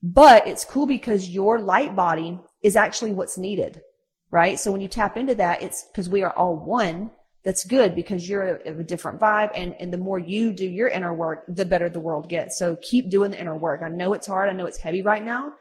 But 0.02 0.46
it's 0.46 0.64
cool 0.64 0.87
because 0.87 1.28
your 1.28 1.60
light 1.60 1.94
body 1.94 2.38
is 2.62 2.76
actually 2.76 3.12
what's 3.12 3.37
needed, 3.37 3.82
right? 4.30 4.58
So 4.58 4.70
when 4.72 4.80
you 4.80 4.88
tap 4.88 5.16
into 5.16 5.34
that, 5.37 5.62
it's 5.62 5.84
because 5.84 6.08
we 6.08 6.22
are 6.22 6.32
all 6.32 6.56
one. 6.56 7.10
That's 7.42 7.64
good 7.64 7.94
because 7.94 8.28
you're 8.28 8.56
of 8.56 8.78
a 8.78 8.84
different 8.84 9.18
vibe. 9.18 9.50
And, 9.54 9.75
and 9.80 9.92
the 9.92 9.99
more 9.99 10.18
you 10.18 10.52
do 10.52 10.66
your 10.66 10.88
inner 10.88 11.14
work, 11.14 11.44
the 11.49 11.64
better 11.64 11.88
the 11.88 12.00
world 12.00 12.28
gets. 12.28 12.58
So 12.58 12.76
keep 12.76 13.10
doing 13.10 13.30
the 13.30 13.40
inner 13.40 13.56
work. 13.56 13.82
I 13.82 13.88
know 13.88 14.14
it's 14.14 14.26
hard. 14.26 14.49
I 14.49 14.52
know 14.52 14.66
it's 14.66 14.78
heavy 14.78 15.02
right 15.02 15.25
now, 15.25 15.54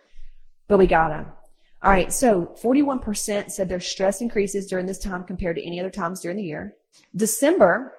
but 0.67 0.77
we 0.77 0.87
gotta. 0.87 1.25
All 1.81 1.91
right. 1.91 2.11
So 2.11 2.53
41% 2.61 3.51
said 3.51 3.69
their 3.69 3.79
stress 3.79 4.21
increases 4.21 4.67
during 4.67 4.85
this 4.85 4.99
time 4.99 5.23
compared 5.23 5.55
to 5.55 5.65
any 5.65 5.79
other 5.79 5.89
times 5.89 6.19
during 6.19 6.37
the 6.37 6.43
year. 6.43 6.75
December 7.15 7.93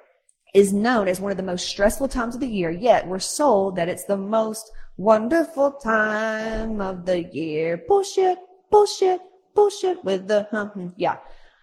is 0.55 0.73
known 0.73 1.09
as 1.09 1.21
one 1.21 1.31
of 1.31 1.37
the 1.37 1.43
most 1.43 1.67
stressful 1.67 2.09
times 2.09 2.35
of 2.35 2.41
the 2.41 2.49
year, 2.49 2.71
yet 2.71 3.07
we're 3.07 3.19
sold 3.19 3.77
that 3.77 3.89
it's 3.89 4.05
the 4.05 4.17
most 4.17 4.71
wonderful 4.97 5.73
time 5.73 6.81
of 6.81 7.07
the 7.07 7.23
year. 7.33 7.83
Bullshit, 7.89 8.39
bullshit, 8.71 9.21
bullshit 9.55 10.05
with 10.05 10.29
the, 10.29 10.47
hmm, 10.51 10.89
yeah. 10.97 11.19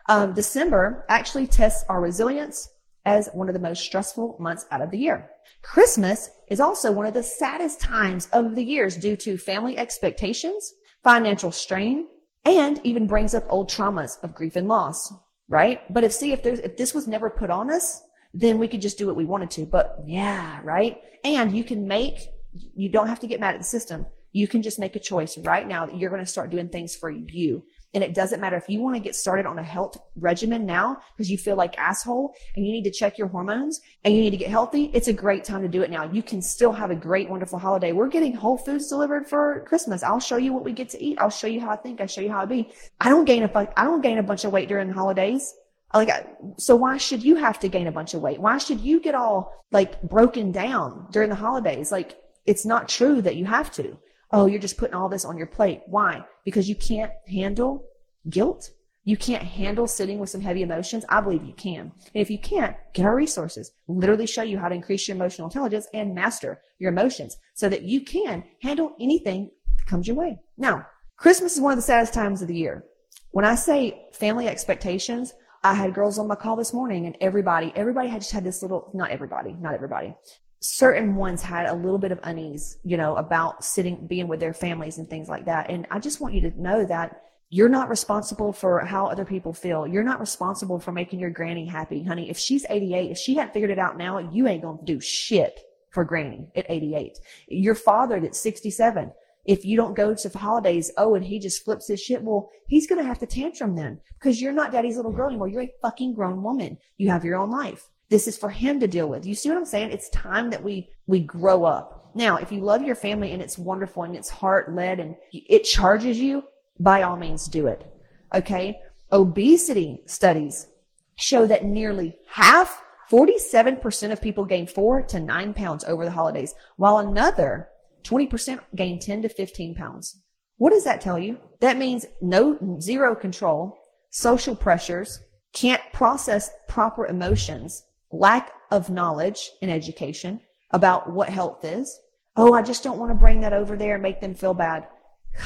Um, 0.10 0.34
December 0.34 1.06
actually 1.10 1.48
tests 1.48 1.84
our 1.90 2.02
resilience 2.02 2.70
as 3.06 3.30
one 3.34 3.48
of 3.48 3.54
the 3.54 3.60
most 3.60 3.84
stressful 3.84 4.38
months 4.40 4.66
out 4.72 4.82
of 4.82 4.90
the 4.92 4.98
year. 4.98 5.30
Christmas 5.62 6.30
is 6.50 6.60
also 6.60 6.92
one 6.92 7.06
of 7.06 7.14
the 7.14 7.24
saddest 7.24 7.80
times 7.80 8.28
of 8.34 8.56
the 8.56 8.64
years 8.64 8.96
due 8.98 9.16
to 9.18 9.38
family 9.38 9.78
expectations, 9.78 10.74
financial 11.04 11.52
strain, 11.52 12.08
and 12.46 12.80
even 12.84 13.08
brings 13.08 13.34
up 13.34 13.46
old 13.50 13.70
traumas 13.70 14.22
of 14.24 14.34
grief 14.34 14.56
and 14.56 14.68
loss, 14.68 15.14
right? 15.50 15.82
But 15.94 16.04
if 16.04 16.14
see 16.14 16.32
if 16.32 16.44
there's 16.44 16.60
if 16.60 16.78
this 16.78 16.94
was 16.94 17.08
never 17.08 17.30
put 17.30 17.50
on 17.50 17.72
us, 17.72 18.04
then 18.34 18.58
we 18.58 18.68
could 18.68 18.82
just 18.82 18.98
do 18.98 19.08
what 19.08 19.16
we 19.16 19.26
wanted 19.26 19.52
to. 19.52 19.66
But 19.66 19.98
yeah, 20.06 20.60
right? 20.64 21.02
And 21.24 21.56
you 21.56 21.64
can 21.64 21.88
make 21.88 22.30
you 22.54 22.90
don't 22.90 23.08
have 23.08 23.20
to 23.20 23.28
get 23.28 23.40
mad 23.40 23.56
at 23.56 23.60
the 23.60 23.66
system. 23.66 24.06
You 24.32 24.48
can 24.48 24.62
just 24.62 24.80
make 24.80 24.96
a 24.96 25.00
choice 25.00 25.38
right 25.38 25.68
now 25.68 25.86
that 25.86 25.98
you're 25.98 26.10
going 26.10 26.24
to 26.24 26.32
start 26.32 26.50
doing 26.50 26.70
things 26.70 26.96
for 26.96 27.10
you. 27.10 27.64
And 27.94 28.04
it 28.04 28.14
doesn't 28.14 28.42
matter 28.42 28.58
if 28.58 28.68
you 28.68 28.82
want 28.82 28.96
to 28.96 29.02
get 29.02 29.16
started 29.16 29.46
on 29.46 29.58
a 29.60 29.64
health 29.64 29.98
regimen 30.16 30.66
now 30.66 30.98
because 31.16 31.32
you 31.32 31.38
feel 31.38 31.56
like 31.56 31.78
asshole 31.78 32.34
and 32.56 32.66
you 32.66 32.72
need 32.72 32.84
to 32.84 32.92
check 32.92 33.18
your 33.18 33.28
hormones 33.28 33.80
and 34.04 34.14
you 34.14 34.22
need 34.22 34.32
to 34.32 34.38
get 34.38 34.50
healthy. 34.50 34.92
It's 34.94 35.08
a 35.08 35.14
great 35.14 35.44
time 35.44 35.62
to 35.62 35.68
do 35.68 35.82
it 35.82 35.90
now. 35.90 36.04
You 36.12 36.22
can 36.22 36.42
still 36.42 36.74
have 36.74 36.92
a 36.92 36.96
great, 36.96 37.30
wonderful 37.30 37.58
holiday. 37.58 37.94
We're 37.94 38.10
getting 38.10 38.34
Whole 38.34 38.58
Foods 38.58 38.88
delivered 38.88 39.28
for 39.28 39.66
Christmas. 39.68 40.04
I'll 40.04 40.20
show 40.20 40.38
you 40.38 40.54
what 40.54 40.66
we 40.66 40.74
get 40.74 40.90
to 40.90 41.04
eat. 41.04 41.18
I'll 41.20 41.30
show 41.30 41.48
you 41.48 41.62
how 41.62 41.70
I 41.70 41.78
think. 41.78 42.02
I'll 42.02 42.08
show 42.08 42.22
you 42.22 42.30
how 42.30 42.42
I 42.42 42.46
be. 42.46 42.72
I 43.00 43.10
don't 43.10 43.26
gain 43.26 43.44
a, 43.44 43.70
I 43.78 43.86
don't 43.86 44.02
gain 44.02 44.18
a 44.18 44.24
bunch 44.24 44.44
of 44.44 44.52
weight 44.52 44.68
during 44.68 44.90
the 44.90 44.94
holidays. 44.94 45.54
Like, 45.94 46.10
so 46.58 46.76
why 46.76 46.98
should 46.98 47.24
you 47.24 47.36
have 47.36 47.60
to 47.62 47.70
gain 47.70 47.88
a 47.88 47.92
bunch 47.92 48.14
of 48.14 48.22
weight? 48.22 48.42
Why 48.42 48.58
should 48.58 48.82
you 48.82 49.00
get 49.00 49.16
all 49.16 49.54
like 49.72 50.02
broken 50.04 50.52
down 50.52 51.08
during 51.12 51.30
the 51.30 51.36
holidays? 51.36 51.92
Like, 51.92 52.18
it's 52.46 52.66
not 52.66 52.90
true 52.90 53.22
that 53.22 53.38
you 53.38 53.46
have 53.46 53.72
to. 53.72 53.98
Oh, 54.32 54.46
you're 54.46 54.60
just 54.60 54.78
putting 54.78 54.96
all 54.96 55.10
this 55.10 55.26
on 55.26 55.38
your 55.38 55.48
plate. 55.48 55.82
Why? 55.86 56.24
Because 56.44 56.68
you 56.68 56.76
can't 56.76 57.12
handle 57.28 57.86
guilt. 58.30 58.72
You 59.06 59.16
can't 59.16 59.44
handle 59.44 59.88
sitting 59.88 60.20
with 60.20 60.30
some 60.30 60.42
heavy 60.42 60.64
emotions. 60.64 61.06
I 61.08 61.22
believe 61.22 61.46
you 61.46 61.54
can. 61.54 61.80
And 62.14 62.22
if 62.22 62.30
you 62.30 62.38
can't, 62.38 62.76
get 62.94 63.06
our 63.06 63.16
resources. 63.16 63.72
Literally 63.88 64.28
show 64.28 64.42
you 64.42 64.60
how 64.60 64.68
to 64.68 64.76
increase 64.76 65.08
your 65.08 65.16
emotional 65.16 65.48
intelligence 65.48 65.88
and 65.94 66.14
master 66.14 66.62
your 66.78 66.92
emotions 66.92 67.38
so 67.54 67.70
that 67.70 67.84
you 67.84 68.02
can 68.02 68.44
handle 68.62 68.96
anything 69.00 69.50
that 69.78 69.86
comes 69.86 70.08
your 70.08 70.18
way. 70.18 70.38
Now, 70.58 70.86
Christmas 71.16 71.56
is 71.56 71.62
one 71.62 71.72
of 71.72 71.78
the 71.78 71.84
saddest 71.84 72.14
times 72.14 72.42
of 72.42 72.50
the 72.50 72.56
year. 72.56 72.84
When 73.32 73.46
I 73.46 73.56
say 73.56 74.08
family 74.12 74.50
expectations, 74.50 75.34
I 75.64 75.74
had 75.74 75.94
girls 75.94 76.20
on 76.20 76.28
my 76.28 76.36
call 76.36 76.56
this 76.56 76.74
morning 76.74 77.06
and 77.06 77.18
everybody, 77.22 77.72
everybody 77.76 78.10
had 78.10 78.22
just 78.22 78.34
had 78.34 78.44
this 78.44 78.62
little, 78.62 78.92
not 78.94 79.10
everybody, 79.10 79.54
not 79.54 79.74
everybody, 79.74 80.16
certain 80.60 81.16
ones 81.16 81.42
had 81.42 81.68
a 81.68 81.76
little 81.76 82.00
bit 82.00 82.12
of 82.12 82.20
unease, 82.24 82.78
you 82.84 82.98
know, 82.98 83.16
about 83.16 83.64
sitting, 83.64 84.08
being 84.08 84.28
with 84.28 84.40
their 84.40 84.54
families 84.54 84.98
and 84.98 85.10
things 85.10 85.30
like 85.30 85.46
that. 85.46 85.70
And 85.70 85.86
I 85.92 86.00
just 86.00 86.20
want 86.20 86.34
you 86.34 86.42
to 86.50 86.62
know 86.62 86.86
that 86.86 87.22
you're 87.50 87.70
not 87.70 87.90
responsible 87.90 88.52
for 88.52 88.80
how 88.80 89.06
other 89.06 89.24
people 89.24 89.54
feel. 89.54 89.88
You're 89.88 90.04
not 90.04 90.20
responsible 90.20 90.80
for 90.80 90.92
making 90.92 91.20
your 91.20 91.30
granny 91.30 91.66
happy, 91.66 92.04
honey. 92.04 92.30
If 92.30 92.38
she's 92.38 92.66
88, 92.70 93.12
if 93.12 93.18
she 93.18 93.36
hadn't 93.36 93.54
figured 93.54 93.72
it 93.72 93.80
out 93.80 93.98
now, 93.98 94.18
you 94.18 94.48
ain't 94.48 94.64
going 94.64 94.80
to 94.80 94.86
do 94.86 95.00
shit 95.00 95.62
for 95.92 96.04
granny 96.04 96.48
at 96.56 96.66
88. 96.68 97.18
Your 97.48 97.76
father 97.76 98.20
that's 98.20 98.40
67, 98.40 99.12
if 99.46 99.64
you 99.64 99.78
don't 99.78 99.96
go 99.96 100.14
to 100.14 100.30
the 100.30 100.38
holidays, 100.38 100.92
oh, 100.98 101.16
and 101.16 101.24
he 101.24 101.40
just 101.40 101.64
flips 101.64 101.88
his 101.88 102.02
shit, 102.02 102.22
well, 102.22 102.50
he's 102.68 102.86
going 102.86 103.02
to 103.02 103.08
have 103.08 103.20
to 103.20 103.26
tantrum 103.26 103.76
then 103.76 104.02
because 104.20 104.42
you're 104.42 104.52
not 104.52 104.74
daddy's 104.74 104.98
little 104.98 105.14
girl 105.14 105.30
anymore. 105.30 105.48
You're 105.48 105.64
a 105.64 105.74
fucking 105.82 106.16
grown 106.16 106.44
woman. 106.44 106.78
You 106.98 107.10
have 107.12 107.24
your 107.24 107.38
own 107.38 107.50
life. 107.50 107.90
This 108.10 108.28
is 108.28 108.38
for 108.38 108.50
him 108.50 108.80
to 108.80 108.88
deal 108.88 109.08
with. 109.08 109.26
You 109.26 109.36
see 109.36 109.50
what 109.50 109.58
I'm 109.58 109.66
saying? 109.66 109.92
It's 109.92 110.10
time 110.10 110.50
that 110.52 110.64
we, 110.64 110.90
we 111.08 111.20
grow 111.20 111.66
up. 111.66 112.12
Now, 112.16 112.38
if 112.38 112.52
you 112.52 112.62
love 112.62 112.82
your 112.82 112.96
family 112.96 113.34
and 113.34 113.42
it's 113.42 113.58
wonderful 113.58 114.04
and 114.04 114.16
it's 114.16 114.30
heart 114.30 114.74
led 114.74 115.00
and 115.00 115.16
it 115.32 115.64
charges 115.64 116.18
you, 116.18 116.44
by 116.80 117.04
all 117.04 117.18
means 117.18 117.48
do 117.48 117.68
it. 117.68 117.86
Okay. 118.34 118.80
Obesity 119.12 120.02
studies 120.06 120.68
show 121.16 121.46
that 121.48 121.66
nearly 121.66 122.16
half, 122.30 122.84
47% 123.12 124.12
of 124.12 124.22
people 124.22 124.46
gain 124.46 124.68
four 124.68 125.02
to 125.04 125.20
nine 125.20 125.54
pounds 125.54 125.84
over 125.86 126.06
the 126.06 126.12
holidays, 126.12 126.54
while 126.76 126.98
another 126.98 127.70
20% 128.04 128.60
gain 128.76 129.00
10 129.00 129.24
to 129.24 129.30
15 129.30 129.76
pounds. 129.76 130.22
What 130.58 130.72
does 130.72 130.84
that 130.84 131.02
tell 131.02 131.20
you? 131.20 131.38
That 131.60 131.78
means 131.78 132.06
no, 132.22 132.58
zero 132.80 133.16
control, 133.16 133.78
social 134.10 134.56
pressures, 134.56 135.20
can't 135.54 135.82
process 135.94 136.52
proper 136.68 137.08
emotions, 137.08 137.84
lack 138.12 138.52
of 138.72 138.90
knowledge 138.90 139.52
and 139.62 139.72
education 139.72 140.42
about 140.72 141.12
what 141.12 141.30
health 141.30 141.64
is. 141.64 142.00
Oh, 142.36 142.54
I 142.54 142.62
just 142.62 142.84
don't 142.84 143.00
want 143.00 143.12
to 143.12 143.16
bring 143.16 143.42
that 143.42 143.54
over 143.54 143.76
there 143.76 143.96
and 143.96 144.04
make 144.04 144.22
them 144.22 144.36
feel 144.36 144.54
bad. 144.54 144.88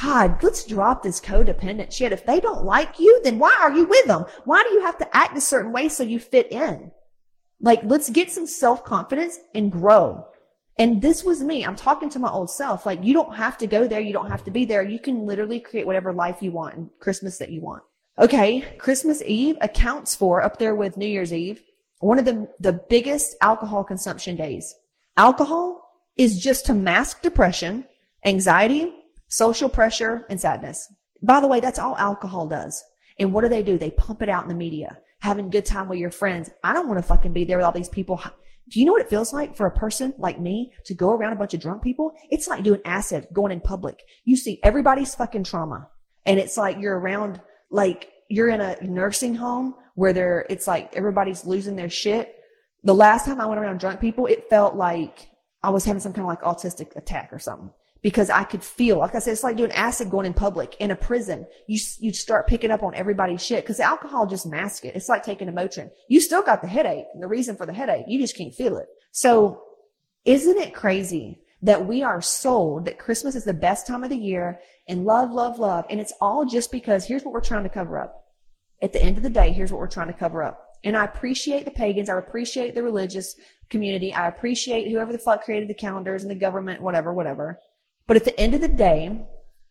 God, 0.01 0.41
let's 0.41 0.65
drop 0.65 1.03
this 1.03 1.19
codependent 1.19 1.91
shit. 1.91 2.11
If 2.11 2.25
they 2.25 2.39
don't 2.39 2.63
like 2.63 2.99
you, 2.99 3.21
then 3.23 3.39
why 3.39 3.57
are 3.61 3.73
you 3.73 3.85
with 3.85 4.05
them? 4.05 4.25
Why 4.45 4.63
do 4.63 4.69
you 4.69 4.81
have 4.81 4.97
to 4.99 5.15
act 5.15 5.37
a 5.37 5.41
certain 5.41 5.71
way 5.71 5.89
so 5.89 6.03
you 6.03 6.19
fit 6.19 6.51
in? 6.51 6.91
Like, 7.59 7.81
let's 7.83 8.09
get 8.09 8.31
some 8.31 8.47
self 8.47 8.83
confidence 8.83 9.39
and 9.53 9.71
grow. 9.71 10.25
And 10.77 11.01
this 11.01 11.23
was 11.23 11.43
me. 11.43 11.63
I'm 11.63 11.75
talking 11.75 12.09
to 12.09 12.19
my 12.19 12.29
old 12.29 12.49
self. 12.49 12.85
Like, 12.85 13.03
you 13.03 13.13
don't 13.13 13.35
have 13.35 13.57
to 13.59 13.67
go 13.67 13.87
there. 13.87 13.99
You 13.99 14.13
don't 14.13 14.31
have 14.31 14.43
to 14.45 14.51
be 14.51 14.65
there. 14.65 14.81
You 14.81 14.99
can 14.99 15.25
literally 15.25 15.59
create 15.59 15.85
whatever 15.85 16.13
life 16.13 16.41
you 16.41 16.51
want 16.51 16.75
and 16.75 16.89
Christmas 16.99 17.37
that 17.37 17.51
you 17.51 17.61
want. 17.61 17.83
Okay. 18.17 18.61
Christmas 18.77 19.21
Eve 19.25 19.57
accounts 19.61 20.15
for 20.15 20.41
up 20.41 20.57
there 20.57 20.73
with 20.73 20.97
New 20.97 21.05
Year's 21.05 21.33
Eve, 21.33 21.61
one 22.01 22.19
of 22.19 22.25
the, 22.25 22.47
the 22.59 22.73
biggest 22.89 23.35
alcohol 23.41 23.83
consumption 23.83 24.35
days. 24.35 24.75
Alcohol 25.17 25.81
is 26.17 26.39
just 26.39 26.65
to 26.65 26.73
mask 26.73 27.21
depression, 27.21 27.85
anxiety, 28.25 28.93
social 29.29 29.69
pressure, 29.69 30.25
and 30.29 30.39
sadness. 30.39 30.91
By 31.21 31.39
the 31.39 31.47
way, 31.47 31.59
that's 31.59 31.79
all 31.79 31.95
alcohol 31.97 32.47
does. 32.47 32.83
And 33.19 33.33
what 33.33 33.41
do 33.41 33.49
they 33.49 33.63
do? 33.63 33.77
They 33.77 33.91
pump 33.91 34.21
it 34.21 34.29
out 34.29 34.43
in 34.43 34.49
the 34.49 34.55
media, 34.55 34.97
having 35.19 35.45
a 35.45 35.49
good 35.49 35.65
time 35.65 35.87
with 35.87 35.99
your 35.99 36.11
friends. 36.11 36.49
I 36.63 36.73
don't 36.73 36.87
want 36.87 36.99
to 36.99 37.07
fucking 37.07 37.33
be 37.33 37.43
there 37.43 37.57
with 37.57 37.65
all 37.65 37.71
these 37.71 37.89
people. 37.89 38.21
Do 38.69 38.79
you 38.79 38.85
know 38.85 38.93
what 38.93 39.01
it 39.01 39.09
feels 39.09 39.33
like 39.33 39.55
for 39.55 39.65
a 39.65 39.71
person 39.71 40.13
like 40.17 40.39
me 40.39 40.73
to 40.85 40.93
go 40.93 41.11
around 41.11 41.33
a 41.33 41.35
bunch 41.35 41.53
of 41.53 41.61
drunk 41.61 41.83
people? 41.83 42.13
It's 42.29 42.47
like 42.47 42.63
doing 42.63 42.81
acid 42.85 43.27
going 43.33 43.51
in 43.51 43.59
public. 43.59 44.01
You 44.23 44.35
see 44.37 44.59
everybody's 44.63 45.13
fucking 45.13 45.43
trauma. 45.43 45.89
And 46.25 46.39
it's 46.39 46.57
like 46.57 46.79
you're 46.79 46.97
around, 46.97 47.41
like 47.69 48.09
you're 48.29 48.49
in 48.49 48.61
a 48.61 48.81
nursing 48.81 49.35
home 49.35 49.75
where 50.01 50.13
they're, 50.13 50.47
it's 50.49 50.65
like 50.65 50.95
everybody's 50.95 51.45
losing 51.45 51.75
their 51.75 51.87
shit. 51.87 52.35
The 52.83 52.95
last 52.95 53.23
time 53.23 53.39
I 53.39 53.45
went 53.45 53.61
around 53.61 53.79
drunk 53.79 54.01
people, 54.01 54.25
it 54.25 54.49
felt 54.49 54.73
like 54.73 55.29
I 55.61 55.69
was 55.69 55.85
having 55.85 55.99
some 55.99 56.11
kind 56.11 56.23
of 56.23 56.29
like 56.29 56.41
autistic 56.41 56.95
attack 56.95 57.29
or 57.31 57.37
something 57.37 57.69
because 58.01 58.31
I 58.31 58.43
could 58.43 58.63
feel, 58.63 58.97
like 58.97 59.13
I 59.13 59.19
said, 59.19 59.33
it's 59.33 59.43
like 59.43 59.57
doing 59.57 59.71
acid 59.73 60.09
going 60.09 60.25
in 60.25 60.33
public 60.33 60.75
in 60.79 60.89
a 60.89 60.95
prison. 60.95 61.45
You, 61.67 61.79
you 61.99 62.13
start 62.13 62.47
picking 62.47 62.71
up 62.71 62.81
on 62.81 62.95
everybody's 62.95 63.45
shit 63.45 63.63
because 63.63 63.79
alcohol 63.79 64.25
just 64.25 64.47
masks 64.47 64.83
it. 64.87 64.95
It's 64.95 65.07
like 65.07 65.21
taking 65.21 65.47
a 65.47 65.51
Motrin. 65.51 65.91
You 66.09 66.19
still 66.19 66.41
got 66.41 66.63
the 66.63 66.67
headache 66.67 67.05
and 67.13 67.21
the 67.21 67.27
reason 67.27 67.55
for 67.55 67.67
the 67.67 67.73
headache. 67.73 68.05
You 68.07 68.19
just 68.19 68.35
can't 68.35 68.55
feel 68.55 68.77
it. 68.77 68.87
So 69.11 69.61
isn't 70.25 70.57
it 70.57 70.73
crazy 70.73 71.43
that 71.61 71.85
we 71.85 72.01
are 72.01 72.23
sold 72.23 72.85
that 72.85 72.97
Christmas 72.97 73.35
is 73.35 73.43
the 73.43 73.53
best 73.53 73.85
time 73.85 74.03
of 74.03 74.09
the 74.09 74.17
year 74.17 74.61
and 74.87 75.05
love, 75.05 75.29
love, 75.29 75.59
love. 75.59 75.85
And 75.91 75.99
it's 75.99 76.13
all 76.19 76.43
just 76.43 76.71
because 76.71 77.05
here's 77.05 77.21
what 77.21 77.35
we're 77.35 77.41
trying 77.41 77.63
to 77.65 77.69
cover 77.69 77.99
up. 77.99 78.20
At 78.81 78.93
the 78.93 79.01
end 79.01 79.17
of 79.17 79.23
the 79.23 79.29
day, 79.29 79.51
here's 79.51 79.71
what 79.71 79.79
we're 79.79 79.87
trying 79.87 80.07
to 80.07 80.13
cover 80.13 80.43
up. 80.43 80.77
And 80.83 80.97
I 80.97 81.05
appreciate 81.05 81.65
the 81.65 81.71
pagans. 81.71 82.09
I 82.09 82.17
appreciate 82.17 82.73
the 82.73 82.83
religious 82.83 83.35
community. 83.69 84.13
I 84.13 84.27
appreciate 84.27 84.89
whoever 84.91 85.11
the 85.11 85.19
fuck 85.19 85.43
created 85.43 85.69
the 85.69 85.75
calendars 85.75 86.23
and 86.23 86.31
the 86.31 86.35
government, 86.35 86.81
whatever, 86.81 87.13
whatever. 87.13 87.59
But 88.07 88.17
at 88.17 88.25
the 88.25 88.37
end 88.39 88.55
of 88.55 88.61
the 88.61 88.67
day, 88.67 89.21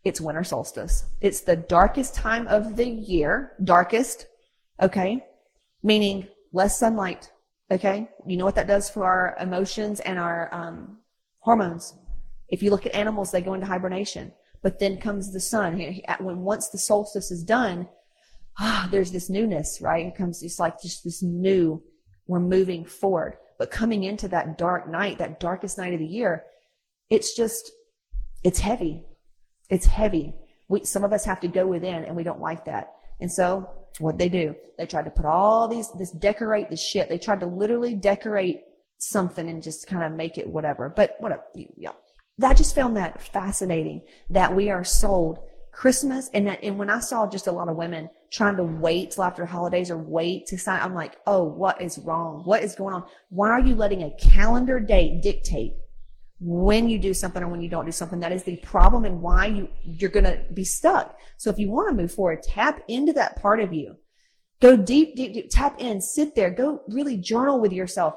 it's 0.05 0.20
winter 0.20 0.44
solstice. 0.44 1.05
It's 1.20 1.40
the 1.40 1.57
darkest 1.57 2.14
time 2.14 2.46
of 2.46 2.77
the 2.77 2.88
year, 2.88 3.53
darkest, 3.64 4.27
okay? 4.81 5.25
Meaning 5.83 6.29
less 6.53 6.79
sunlight, 6.79 7.31
okay? 7.70 8.09
You 8.27 8.37
know 8.37 8.44
what 8.44 8.55
that 8.55 8.68
does 8.68 8.88
for 8.88 9.05
our 9.05 9.37
emotions 9.40 10.01
and 10.01 10.18
our 10.18 10.49
um, 10.55 10.99
hormones. 11.40 11.94
If 12.49 12.62
you 12.62 12.70
look 12.70 12.87
at 12.87 12.94
animals, 12.94 13.31
they 13.31 13.42
go 13.42 13.55
into 13.55 13.66
hibernation. 13.66 14.33
But 14.62 14.79
then 14.79 14.99
comes 14.99 15.33
the 15.33 15.40
sun. 15.40 16.01
When 16.20 16.40
once 16.40 16.68
the 16.68 16.79
solstice 16.79 17.31
is 17.31 17.42
done, 17.42 17.88
ah, 18.61 18.88
there's 18.90 19.11
this 19.11 19.31
newness, 19.31 19.81
right? 19.81 20.07
It 20.07 20.14
comes, 20.16 20.42
it's 20.42 20.61
like 20.61 20.81
just 20.81 21.03
this 21.03 21.23
new, 21.23 21.83
we're 22.27 22.40
moving 22.40 22.85
forward. 22.85 23.38
But 23.59 23.70
coming 23.70 24.05
into 24.05 24.29
that 24.29 24.59
dark 24.59 24.88
night, 24.88 25.18
that 25.18 25.40
darkest 25.40 25.79
night 25.79 25.94
of 25.94 25.99
the 25.99 26.07
year, 26.07 26.44
it's 27.09 27.35
just, 27.35 27.73
it's 28.44 28.61
heavy. 28.61 29.03
It's 29.70 29.87
heavy. 29.87 30.35
We, 30.68 30.85
some 30.85 31.05
of 31.05 31.12
us 31.12 31.25
have 31.25 31.40
to 31.40 31.49
go 31.49 31.66
within 31.66 32.05
and 32.05 32.14
we 32.14 32.23
don't 32.23 32.40
like 32.40 32.66
that. 32.66 32.92
And 33.20 33.33
so 33.33 33.68
what 33.99 34.18
they 34.18 34.29
do, 34.29 34.55
they 34.79 34.87
tried 34.87 35.05
to 35.07 35.11
put 35.11 35.25
all 35.27 35.66
these, 35.66 35.90
this 35.99 36.11
decorate 36.11 36.70
the 36.70 36.77
shit. 36.77 37.09
They 37.09 37.18
tried 37.18 37.40
to 37.40 37.46
literally 37.46 37.94
decorate 37.94 38.61
something 38.99 39.49
and 39.49 39.62
just 39.62 39.87
kind 39.87 40.05
of 40.05 40.12
make 40.12 40.38
it 40.38 40.46
whatever. 40.46 40.92
But 40.94 41.16
whatever. 41.18 41.42
Yeah. 41.77 41.92
I 42.42 42.55
just 42.55 42.75
found 42.75 42.96
that 42.96 43.20
fascinating 43.20 44.03
that 44.31 44.55
we 44.55 44.70
are 44.70 44.85
sold 44.85 45.38
Christmas 45.72 46.30
and 46.35 46.46
that, 46.46 46.62
and 46.62 46.78
when 46.78 46.90
I 46.90 47.00
saw 47.00 47.28
just 47.28 47.46
a 47.46 47.52
lot 47.52 47.68
of 47.68 47.76
women 47.76 48.11
trying 48.33 48.56
to 48.56 48.64
wait 48.64 49.12
till 49.12 49.24
after 49.24 49.46
holidays 49.46 49.90
or 49.90 49.98
wait 49.98 50.46
to 50.46 50.59
sign, 50.59 50.80
I'm 50.80 50.94
like, 50.94 51.16
oh, 51.26 51.44
what 51.44 51.80
is 51.80 51.98
wrong? 51.98 52.42
What 52.44 52.62
is 52.62 52.74
going 52.74 52.94
on? 52.94 53.04
Why 53.28 53.50
are 53.50 53.61
you 53.61 53.74
letting 53.74 54.02
a 54.02 54.14
calendar 54.18 54.80
date 54.80 55.22
dictate 55.22 55.72
when 56.40 56.88
you 56.88 56.98
do 56.98 57.12
something 57.12 57.42
or 57.42 57.48
when 57.48 57.61
you 57.61 57.68
don't 57.68 57.85
do 57.85 57.92
something. 57.92 58.20
That 58.20 58.33
is 58.33 58.44
the 58.44 58.56
problem 58.56 59.04
and 59.04 59.20
why 59.20 59.46
you, 59.46 59.68
you're 59.83 60.11
going 60.11 60.24
to 60.24 60.42
be 60.52 60.64
stuck. 60.64 61.16
So 61.37 61.50
if 61.50 61.59
you 61.59 61.70
want 61.70 61.90
to 61.90 62.02
move 62.02 62.12
forward, 62.12 62.42
tap 62.42 62.83
into 62.88 63.12
that 63.12 63.40
part 63.40 63.61
of 63.61 63.72
you. 63.72 63.96
Go 64.61 64.76
deep, 64.76 65.16
deep, 65.16 65.35
deep, 65.35 65.50
tap 65.50 65.80
in, 65.80 66.00
sit 66.00 66.35
there, 66.35 66.50
go 66.50 66.83
really 66.88 67.16
journal 67.16 67.61
with 67.61 67.72
yourself 67.72 68.14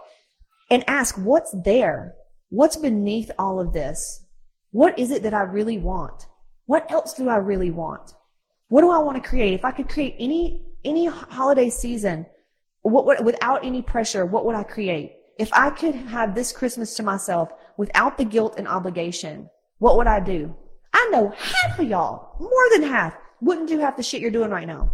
and 0.69 0.83
ask 0.87 1.15
what's 1.17 1.53
there? 1.63 2.15
What's 2.49 2.77
beneath 2.77 3.31
all 3.37 3.59
of 3.59 3.73
this? 3.73 4.25
What 4.71 4.97
is 4.97 5.11
it 5.11 5.23
that 5.23 5.33
I 5.33 5.41
really 5.41 5.77
want? 5.77 6.25
What 6.73 6.91
else 6.91 7.13
do 7.13 7.29
I 7.29 7.35
really 7.35 7.69
want? 7.69 8.15
What 8.69 8.81
do 8.81 8.89
I 8.89 8.97
want 8.97 9.21
to 9.21 9.29
create? 9.29 9.53
If 9.53 9.63
I 9.63 9.69
could 9.69 9.87
create 9.87 10.15
any, 10.17 10.65
any 10.83 11.05
holiday 11.05 11.69
season, 11.69 12.25
what 12.81 13.05
would, 13.05 13.23
without 13.23 13.63
any 13.63 13.83
pressure, 13.83 14.25
what 14.25 14.43
would 14.43 14.55
I 14.55 14.63
create? 14.63 15.17
If 15.37 15.53
I 15.53 15.69
could 15.69 15.93
have 15.93 16.33
this 16.33 16.51
Christmas 16.51 16.95
to 16.95 17.03
myself 17.03 17.51
without 17.77 18.17
the 18.17 18.25
guilt 18.25 18.55
and 18.57 18.67
obligation, 18.67 19.51
what 19.77 19.97
would 19.97 20.07
I 20.07 20.19
do? 20.19 20.55
I 20.91 21.09
know 21.11 21.31
half 21.37 21.77
of 21.77 21.87
y'all, 21.87 22.37
more 22.39 22.65
than 22.71 22.81
half, 22.81 23.13
wouldn't 23.39 23.69
do 23.69 23.77
half 23.77 23.95
the 23.95 24.01
shit 24.01 24.19
you're 24.19 24.31
doing 24.31 24.49
right 24.49 24.65
now. 24.65 24.93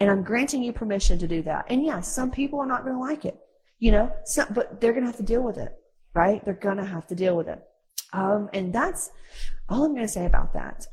And 0.00 0.10
I'm 0.10 0.22
granting 0.22 0.62
you 0.62 0.74
permission 0.74 1.18
to 1.20 1.26
do 1.26 1.40
that. 1.44 1.64
And 1.70 1.82
yes, 1.82 2.14
some 2.14 2.30
people 2.30 2.60
are 2.60 2.66
not 2.66 2.84
going 2.84 2.96
to 2.96 3.00
like 3.00 3.24
it, 3.24 3.38
you 3.78 3.90
know, 3.90 4.12
some, 4.26 4.48
but 4.50 4.82
they're 4.82 4.92
going 4.92 5.04
to 5.04 5.10
have 5.10 5.16
to 5.16 5.22
deal 5.22 5.42
with 5.42 5.56
it, 5.56 5.74
right? 6.12 6.44
They're 6.44 6.52
going 6.52 6.76
to 6.76 6.84
have 6.84 7.06
to 7.06 7.14
deal 7.14 7.38
with 7.38 7.48
it. 7.48 7.66
Um, 8.12 8.48
and 8.52 8.72
that's 8.72 9.10
all 9.68 9.84
I'm 9.84 9.94
going 9.94 10.06
to 10.06 10.12
say 10.12 10.26
about 10.26 10.52
that. 10.54 10.86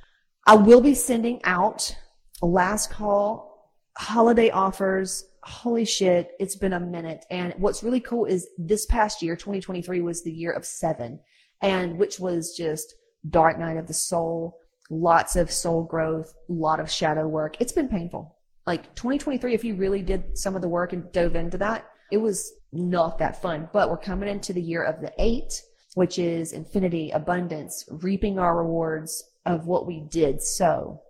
I 0.47 0.55
will 0.55 0.81
be 0.81 0.95
sending 0.95 1.39
out 1.43 1.95
a 2.41 2.45
last 2.45 2.89
call 2.89 3.69
holiday 3.97 4.49
offers 4.49 5.25
holy 5.43 5.85
shit, 5.85 6.31
it's 6.39 6.55
been 6.55 6.73
a 6.73 6.79
minute. 6.79 7.25
And 7.31 7.53
what's 7.57 7.83
really 7.83 7.99
cool 7.99 8.25
is 8.25 8.47
this 8.57 8.85
past 8.85 9.21
year, 9.21 9.35
2023 9.35 10.01
was 10.01 10.23
the 10.23 10.31
year 10.31 10.51
of 10.51 10.65
seven 10.65 11.19
and 11.61 11.97
which 11.97 12.19
was 12.19 12.55
just 12.55 12.95
dark 13.29 13.59
night 13.59 13.77
of 13.77 13.87
the 13.87 13.93
soul, 13.93 14.59
lots 14.89 15.35
of 15.35 15.51
soul 15.51 15.83
growth, 15.83 16.33
a 16.49 16.53
lot 16.53 16.79
of 16.79 16.91
shadow 16.91 17.27
work. 17.27 17.57
It's 17.59 17.71
been 17.71 17.87
painful. 17.87 18.37
Like 18.67 18.93
2023, 18.95 19.53
if 19.53 19.63
you 19.63 19.75
really 19.75 20.01
did 20.01 20.37
some 20.37 20.55
of 20.55 20.61
the 20.61 20.69
work 20.69 20.93
and 20.93 21.11
dove 21.11 21.35
into 21.35 21.57
that, 21.57 21.87
it 22.11 22.17
was 22.17 22.53
not 22.71 23.17
that 23.19 23.41
fun. 23.41 23.69
But 23.73 23.89
we're 23.89 23.97
coming 23.97 24.29
into 24.29 24.53
the 24.53 24.61
year 24.61 24.83
of 24.83 25.01
the 25.01 25.11
eight, 25.17 25.61
which 25.95 26.17
is 26.19 26.53
infinity, 26.53 27.11
abundance, 27.11 27.85
reaping 27.89 28.39
our 28.39 28.57
rewards 28.57 29.23
of 29.45 29.67
what 29.67 29.87
we 29.87 30.01
did. 30.01 30.41
So 30.41 31.01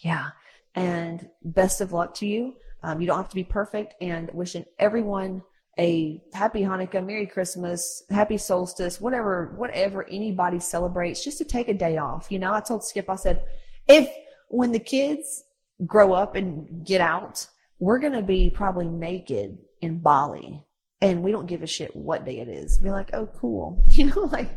yeah. 0.00 0.28
And 0.74 1.28
best 1.42 1.80
of 1.80 1.92
luck 1.92 2.14
to 2.14 2.26
you. 2.26 2.54
Um, 2.82 3.00
you 3.00 3.06
don't 3.06 3.16
have 3.16 3.28
to 3.30 3.34
be 3.34 3.44
perfect 3.44 3.94
and 4.00 4.30
wishing 4.32 4.64
everyone 4.78 5.42
a 5.78 6.20
happy 6.32 6.60
Hanukkah, 6.62 7.04
Merry 7.04 7.26
Christmas, 7.26 8.02
Happy 8.10 8.36
Solstice, 8.36 9.00
whatever, 9.00 9.54
whatever 9.56 10.08
anybody 10.08 10.58
celebrates, 10.58 11.22
just 11.22 11.38
to 11.38 11.44
take 11.44 11.68
a 11.68 11.74
day 11.74 11.98
off. 11.98 12.30
You 12.30 12.40
know, 12.40 12.52
I 12.52 12.60
told 12.60 12.84
Skip, 12.84 13.08
I 13.08 13.14
said, 13.14 13.44
if 13.86 14.08
when 14.48 14.72
the 14.72 14.80
kids 14.80 15.44
grow 15.86 16.12
up 16.12 16.34
and 16.34 16.84
get 16.84 17.00
out, 17.00 17.46
we're 17.78 18.00
going 18.00 18.12
to 18.12 18.22
be 18.22 18.50
probably 18.50 18.88
naked 18.88 19.58
in 19.80 19.98
Bali 19.98 20.64
and 21.00 21.22
we 21.22 21.30
don't 21.30 21.46
give 21.46 21.62
a 21.62 21.66
shit 21.66 21.94
what 21.94 22.24
day 22.24 22.40
it 22.40 22.48
is. 22.48 22.78
Be 22.78 22.90
like, 22.90 23.10
oh, 23.12 23.26
cool. 23.26 23.84
You 23.92 24.06
know, 24.06 24.22
like, 24.32 24.56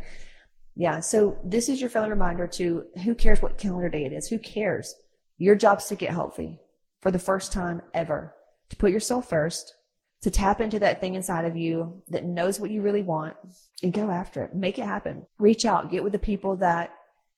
yeah. 0.74 1.00
So 1.00 1.38
this 1.44 1.68
is 1.68 1.80
your 1.80 1.90
fellow 1.90 2.08
reminder 2.08 2.46
to 2.46 2.84
who 3.04 3.14
cares 3.14 3.42
what 3.42 3.58
calendar 3.58 3.88
day 3.88 4.04
it 4.04 4.12
is? 4.12 4.28
Who 4.28 4.38
cares? 4.38 4.94
Your 5.38 5.54
job's 5.54 5.86
to 5.86 5.96
get 5.96 6.10
healthy 6.10 6.60
for 7.00 7.10
the 7.10 7.18
first 7.18 7.52
time 7.52 7.82
ever, 7.94 8.34
to 8.70 8.76
put 8.76 8.92
yourself 8.92 9.28
first, 9.28 9.74
to 10.22 10.30
tap 10.30 10.60
into 10.60 10.78
that 10.78 11.00
thing 11.00 11.14
inside 11.14 11.44
of 11.44 11.56
you 11.56 12.02
that 12.08 12.24
knows 12.24 12.60
what 12.60 12.70
you 12.70 12.80
really 12.80 13.02
want 13.02 13.34
and 13.82 13.92
go 13.92 14.10
after 14.10 14.42
it. 14.44 14.54
Make 14.54 14.78
it 14.78 14.84
happen. 14.84 15.26
Reach 15.38 15.64
out, 15.64 15.90
get 15.90 16.04
with 16.04 16.12
the 16.12 16.18
people 16.18 16.56
that 16.56 16.94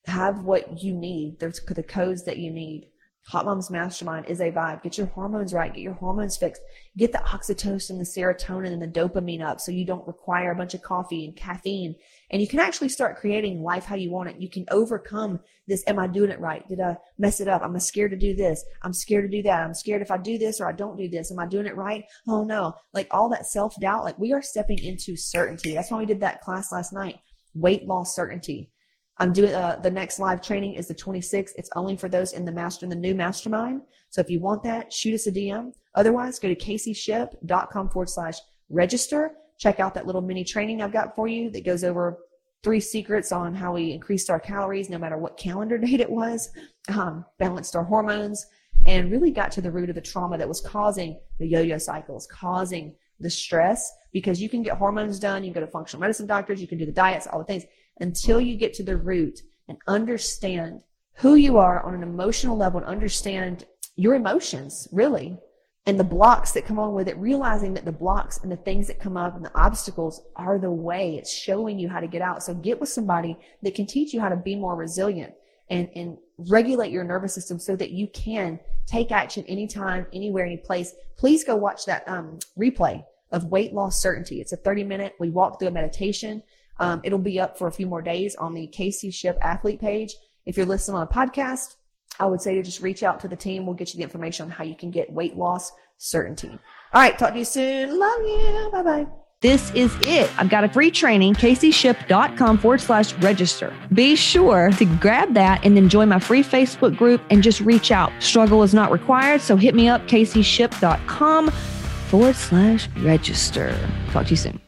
have 0.07 0.45
what 0.45 0.83
you 0.83 0.93
need. 0.95 1.41
There's 1.41 1.61
the 1.65 1.83
codes 1.83 2.25
that 2.25 2.37
you 2.37 2.51
need. 2.51 2.91
Hot 3.29 3.47
Moms 3.47 3.71
Mastermind 3.71 4.27
is 4.27 4.41
a 4.41 4.51
vibe. 4.53 4.83
Get 4.83 4.99
your 4.99 5.07
hormones 5.07 5.55
right. 5.55 5.73
Get 5.73 5.81
your 5.81 5.95
hormones 5.95 6.37
fixed. 6.37 6.61
Get 6.99 7.11
the 7.11 7.19
oxytocin, 7.19 7.97
the 7.97 8.05
serotonin, 8.05 8.71
and 8.71 8.83
the 8.83 8.87
dopamine 8.87 9.41
up 9.41 9.61
so 9.61 9.73
you 9.73 9.87
don't 9.87 10.07
require 10.07 10.53
a 10.53 10.55
bunch 10.55 10.75
of 10.75 10.83
coffee 10.83 11.25
and 11.25 11.35
caffeine. 11.35 11.95
And 12.31 12.43
you 12.43 12.47
can 12.47 12.61
actually 12.61 12.91
start 12.91 13.17
creating 13.17 13.63
life 13.63 13.87
how 13.87 13.95
you 13.95 14.11
want 14.11 14.29
it. 14.29 14.43
You 14.43 14.51
can 14.51 14.67
overcome 14.71 15.41
this. 15.67 15.83
Am 15.87 15.99
I 15.99 16.07
doing 16.07 16.31
it 16.31 16.39
right? 16.39 16.69
Did 16.69 16.81
I 16.81 16.99
mess 17.19 17.41
it 17.41 17.49
up? 17.49 17.63
I'm 17.63 17.79
scared 17.81 18.11
to 18.11 18.17
do 18.19 18.37
this. 18.37 18.63
I'm 18.83 18.93
scared 18.93 19.31
to 19.31 19.35
do 19.35 19.43
that. 19.45 19.65
I'm 19.65 19.75
scared 19.75 20.03
if 20.03 20.11
I 20.11 20.19
do 20.19 20.37
this 20.37 20.61
or 20.61 20.69
I 20.69 20.73
don't 20.73 20.99
do 20.99 21.09
this. 21.09 21.33
Am 21.33 21.39
I 21.39 21.47
doing 21.47 21.67
it 21.67 21.77
right? 21.77 22.05
Oh 22.29 22.45
no. 22.45 22.75
Like 22.93 23.09
all 23.11 23.31
that 23.31 23.47
self 23.47 23.75
doubt. 23.81 24.05
Like 24.05 24.19
we 24.19 24.35
are 24.35 24.43
stepping 24.43 24.79
into 24.79 25.17
certainty. 25.17 25.73
That's 25.73 25.91
why 25.91 25.99
we 25.99 26.07
did 26.07 26.21
that 26.21 26.43
class 26.43 26.71
last 26.71 26.93
night. 26.93 27.21
Weight 27.55 27.87
loss 27.87 28.15
certainty 28.15 28.71
I'm 29.19 29.33
doing 29.33 29.55
uh, 29.55 29.79
the 29.83 29.91
next 29.91 30.19
live 30.19 30.43
training 30.43 30.75
is 30.75 30.89
the 30.89 30.95
26th. 30.95 31.53
It's 31.57 31.71
only 31.77 31.97
for 31.97 32.09
those 32.09 32.33
in 32.33 32.45
the 32.45 32.53
master 32.53 32.85
in 32.85 32.91
the 32.91 32.97
new 32.97 33.15
mastermind. 33.15 33.83
So 34.11 34.21
if 34.21 34.29
you 34.29 34.41
want 34.41 34.63
that, 34.65 34.93
shoot 34.93 35.15
us 35.15 35.27
a 35.27 35.33
DM. 35.33 35.73
Otherwise, 35.95 36.39
go 36.39 36.49
to 36.49 36.57
caseyshipp.com 36.57 37.91
forward 37.91 38.09
slash 38.09 38.39
register. 38.71 39.33
Check 39.59 39.79
out 39.79 39.95
that 39.95 40.07
little 40.07 40.21
mini 40.21 40.43
training 40.43 40.83
I've 40.83 40.93
got 40.93 41.15
for 41.15 41.29
you 41.29 41.49
that 41.51 41.65
goes 41.65 41.85
over 41.85 42.19
three 42.65 42.81
secrets 42.81 43.31
on 43.31 43.55
how 43.55 43.75
we 43.75 43.93
increased 43.93 44.31
our 44.31 44.41
calories 44.41 44.91
no 44.91 44.99
matter 44.99 45.19
what 45.19 45.37
calendar 45.37 45.79
date 45.87 46.01
it 46.01 46.11
was, 46.11 46.51
um, 46.89 47.25
balanced 47.39 47.77
our 47.77 47.85
hormones, 47.85 48.45
and 48.87 49.13
really 49.13 49.31
got 49.31 49.53
to 49.53 49.61
the 49.61 49.71
root 49.71 49.91
of 49.91 49.95
the 49.95 50.01
trauma 50.01 50.37
that 50.37 50.49
was 50.49 50.61
causing 50.61 51.21
the 51.39 51.47
yo-yo 51.47 51.79
cycles, 51.79 52.27
causing 52.27 52.97
the 53.21 53.31
stress. 53.31 53.93
Because 54.13 54.43
you 54.43 54.49
can 54.49 54.63
get 54.63 54.77
hormones 54.77 55.21
done, 55.21 55.45
you 55.45 55.53
can 55.53 55.61
go 55.61 55.67
to 55.67 55.71
functional 55.71 56.01
medicine 56.01 56.27
doctors, 56.27 56.61
you 56.61 56.67
can 56.67 56.79
do 56.79 56.87
the 56.87 56.93
diets, 56.93 57.29
all 57.29 57.39
the 57.39 57.45
things 57.45 57.65
until 58.01 58.41
you 58.41 58.57
get 58.57 58.75
to 58.75 58.83
the 58.83 58.97
root 58.97 59.41
and 59.69 59.79
understand 59.87 60.83
who 61.15 61.35
you 61.35 61.59
are 61.59 61.83
on 61.85 61.95
an 61.95 62.03
emotional 62.03 62.57
level 62.57 62.81
and 62.81 62.89
understand 62.89 63.65
your 63.97 64.15
emotions, 64.15 64.89
really, 64.93 65.39
and 65.87 66.01
the 66.01 66.05
blocks 66.05 66.53
that 66.53 66.65
come 66.65 66.79
on 66.79 66.95
with 66.95 67.09
it, 67.09 67.17
realizing 67.19 67.75
that 67.75 67.85
the 67.85 67.93
blocks 67.93 68.39
and 68.39 68.51
the 68.51 68.57
things 68.57 68.87
that 68.87 68.99
come 68.99 69.17
up 69.17 69.37
and 69.37 69.45
the 69.45 69.55
obstacles 69.55 70.23
are 70.35 70.59
the 70.59 70.71
way. 70.71 71.17
It's 71.17 71.33
showing 71.33 71.79
you 71.79 71.89
how 71.89 72.01
to 72.01 72.07
get 72.07 72.23
out. 72.23 72.43
So 72.43 72.55
get 72.55 72.81
with 72.81 72.89
somebody 72.89 73.37
that 73.63 73.75
can 73.75 73.87
teach 73.87 74.13
you 74.13 74.21
how 74.21 74.31
to 74.31 74.37
be 74.37 74.57
more 74.57 74.77
resilient 74.77 75.35
and, 75.69 75.89
and 75.95 76.17
regulate 76.39 76.91
your 76.91 77.05
nervous 77.05 77.35
system 77.35 77.59
so 77.59 77.77
that 77.77 77.91
you 77.91 78.09
can 78.09 78.59
take 78.87 79.13
action 79.13 79.45
anytime, 79.47 80.07
anywhere, 80.13 80.47
any 80.47 80.57
place. 80.57 80.95
Please 81.17 81.45
go 81.45 81.55
watch 81.55 81.85
that 81.85 82.09
um, 82.09 82.39
replay 82.59 83.05
of 83.31 83.47
weight 83.47 83.73
loss 83.73 84.01
certainty. 84.01 84.41
It's 84.41 84.53
a 84.53 84.57
30 84.57 84.85
minute. 84.85 85.15
We 85.21 85.31
walk 85.31 85.59
through 85.59 85.69
a 85.69 85.73
meditation 85.73 86.43
um, 86.79 87.01
it'll 87.05 87.19
be 87.19 87.41
up 87.41 87.59
for 87.59 87.67
a 87.69 87.73
few 87.73 87.87
more 87.87 88.03
days 88.03 88.35
on 88.37 88.55
the 88.55 88.67
Casey 88.67 89.11
Shipp 89.11 89.39
Athlete 89.41 89.81
page. 89.81 90.15
If 90.47 90.57
you're 90.57 90.67
listening 90.67 90.97
on 90.97 91.03
a 91.03 91.07
podcast, 91.07 91.77
I 92.19 92.27
would 92.27 92.41
say 92.41 92.55
to 92.55 92.63
just 92.63 92.81
reach 92.81 93.03
out 93.03 93.21
to 93.21 93.29
the 93.29 93.37
team. 93.37 93.67
We'll 93.67 93.75
get 93.75 93.93
you 93.93 93.99
the 93.99 94.05
information 94.05 94.47
on 94.47 94.51
how 94.51 94.65
you 94.65 94.77
can 94.77 94.91
get 94.91 95.13
weight 95.13 95.37
loss 95.37 95.73
certainty. 95.99 96.51
All 96.51 97.01
right, 97.01 97.19
talk 97.19 97.33
to 97.33 97.39
you 97.39 97.45
soon. 97.45 97.99
Love 97.99 98.21
you. 98.21 98.69
Bye 98.73 98.83
bye. 98.83 99.07
This 99.41 99.71
is 99.73 99.95
it. 100.07 100.31
I've 100.39 100.49
got 100.49 100.65
a 100.65 100.71
free 100.71 100.91
training, 100.91 101.35
caseyshipp.com 101.35 102.59
forward 102.59 102.81
slash 102.81 103.13
register. 103.15 103.75
Be 103.93 104.17
sure 104.17 104.71
to 104.79 104.85
grab 104.87 105.35
that 105.35 105.63
and 105.67 105.77
then 105.77 105.91
join 105.91 106.09
my 106.09 106.19
free 106.19 106.43
Facebook 106.43 106.97
group 106.97 107.21
and 107.29 107.43
just 107.43 107.61
reach 107.61 107.91
out. 107.93 108.11
Struggle 108.21 108.63
is 108.63 108.73
not 108.73 108.91
required, 108.91 109.43
so 109.43 109.57
hit 109.57 109.75
me 109.75 109.87
up, 109.87 110.07
caseyshipp.com 110.07 111.51
forward 111.51 112.37
slash 112.37 112.89
register. 112.97 113.79
Talk 114.13 114.25
to 114.27 114.31
you 114.31 114.37
soon. 114.37 114.64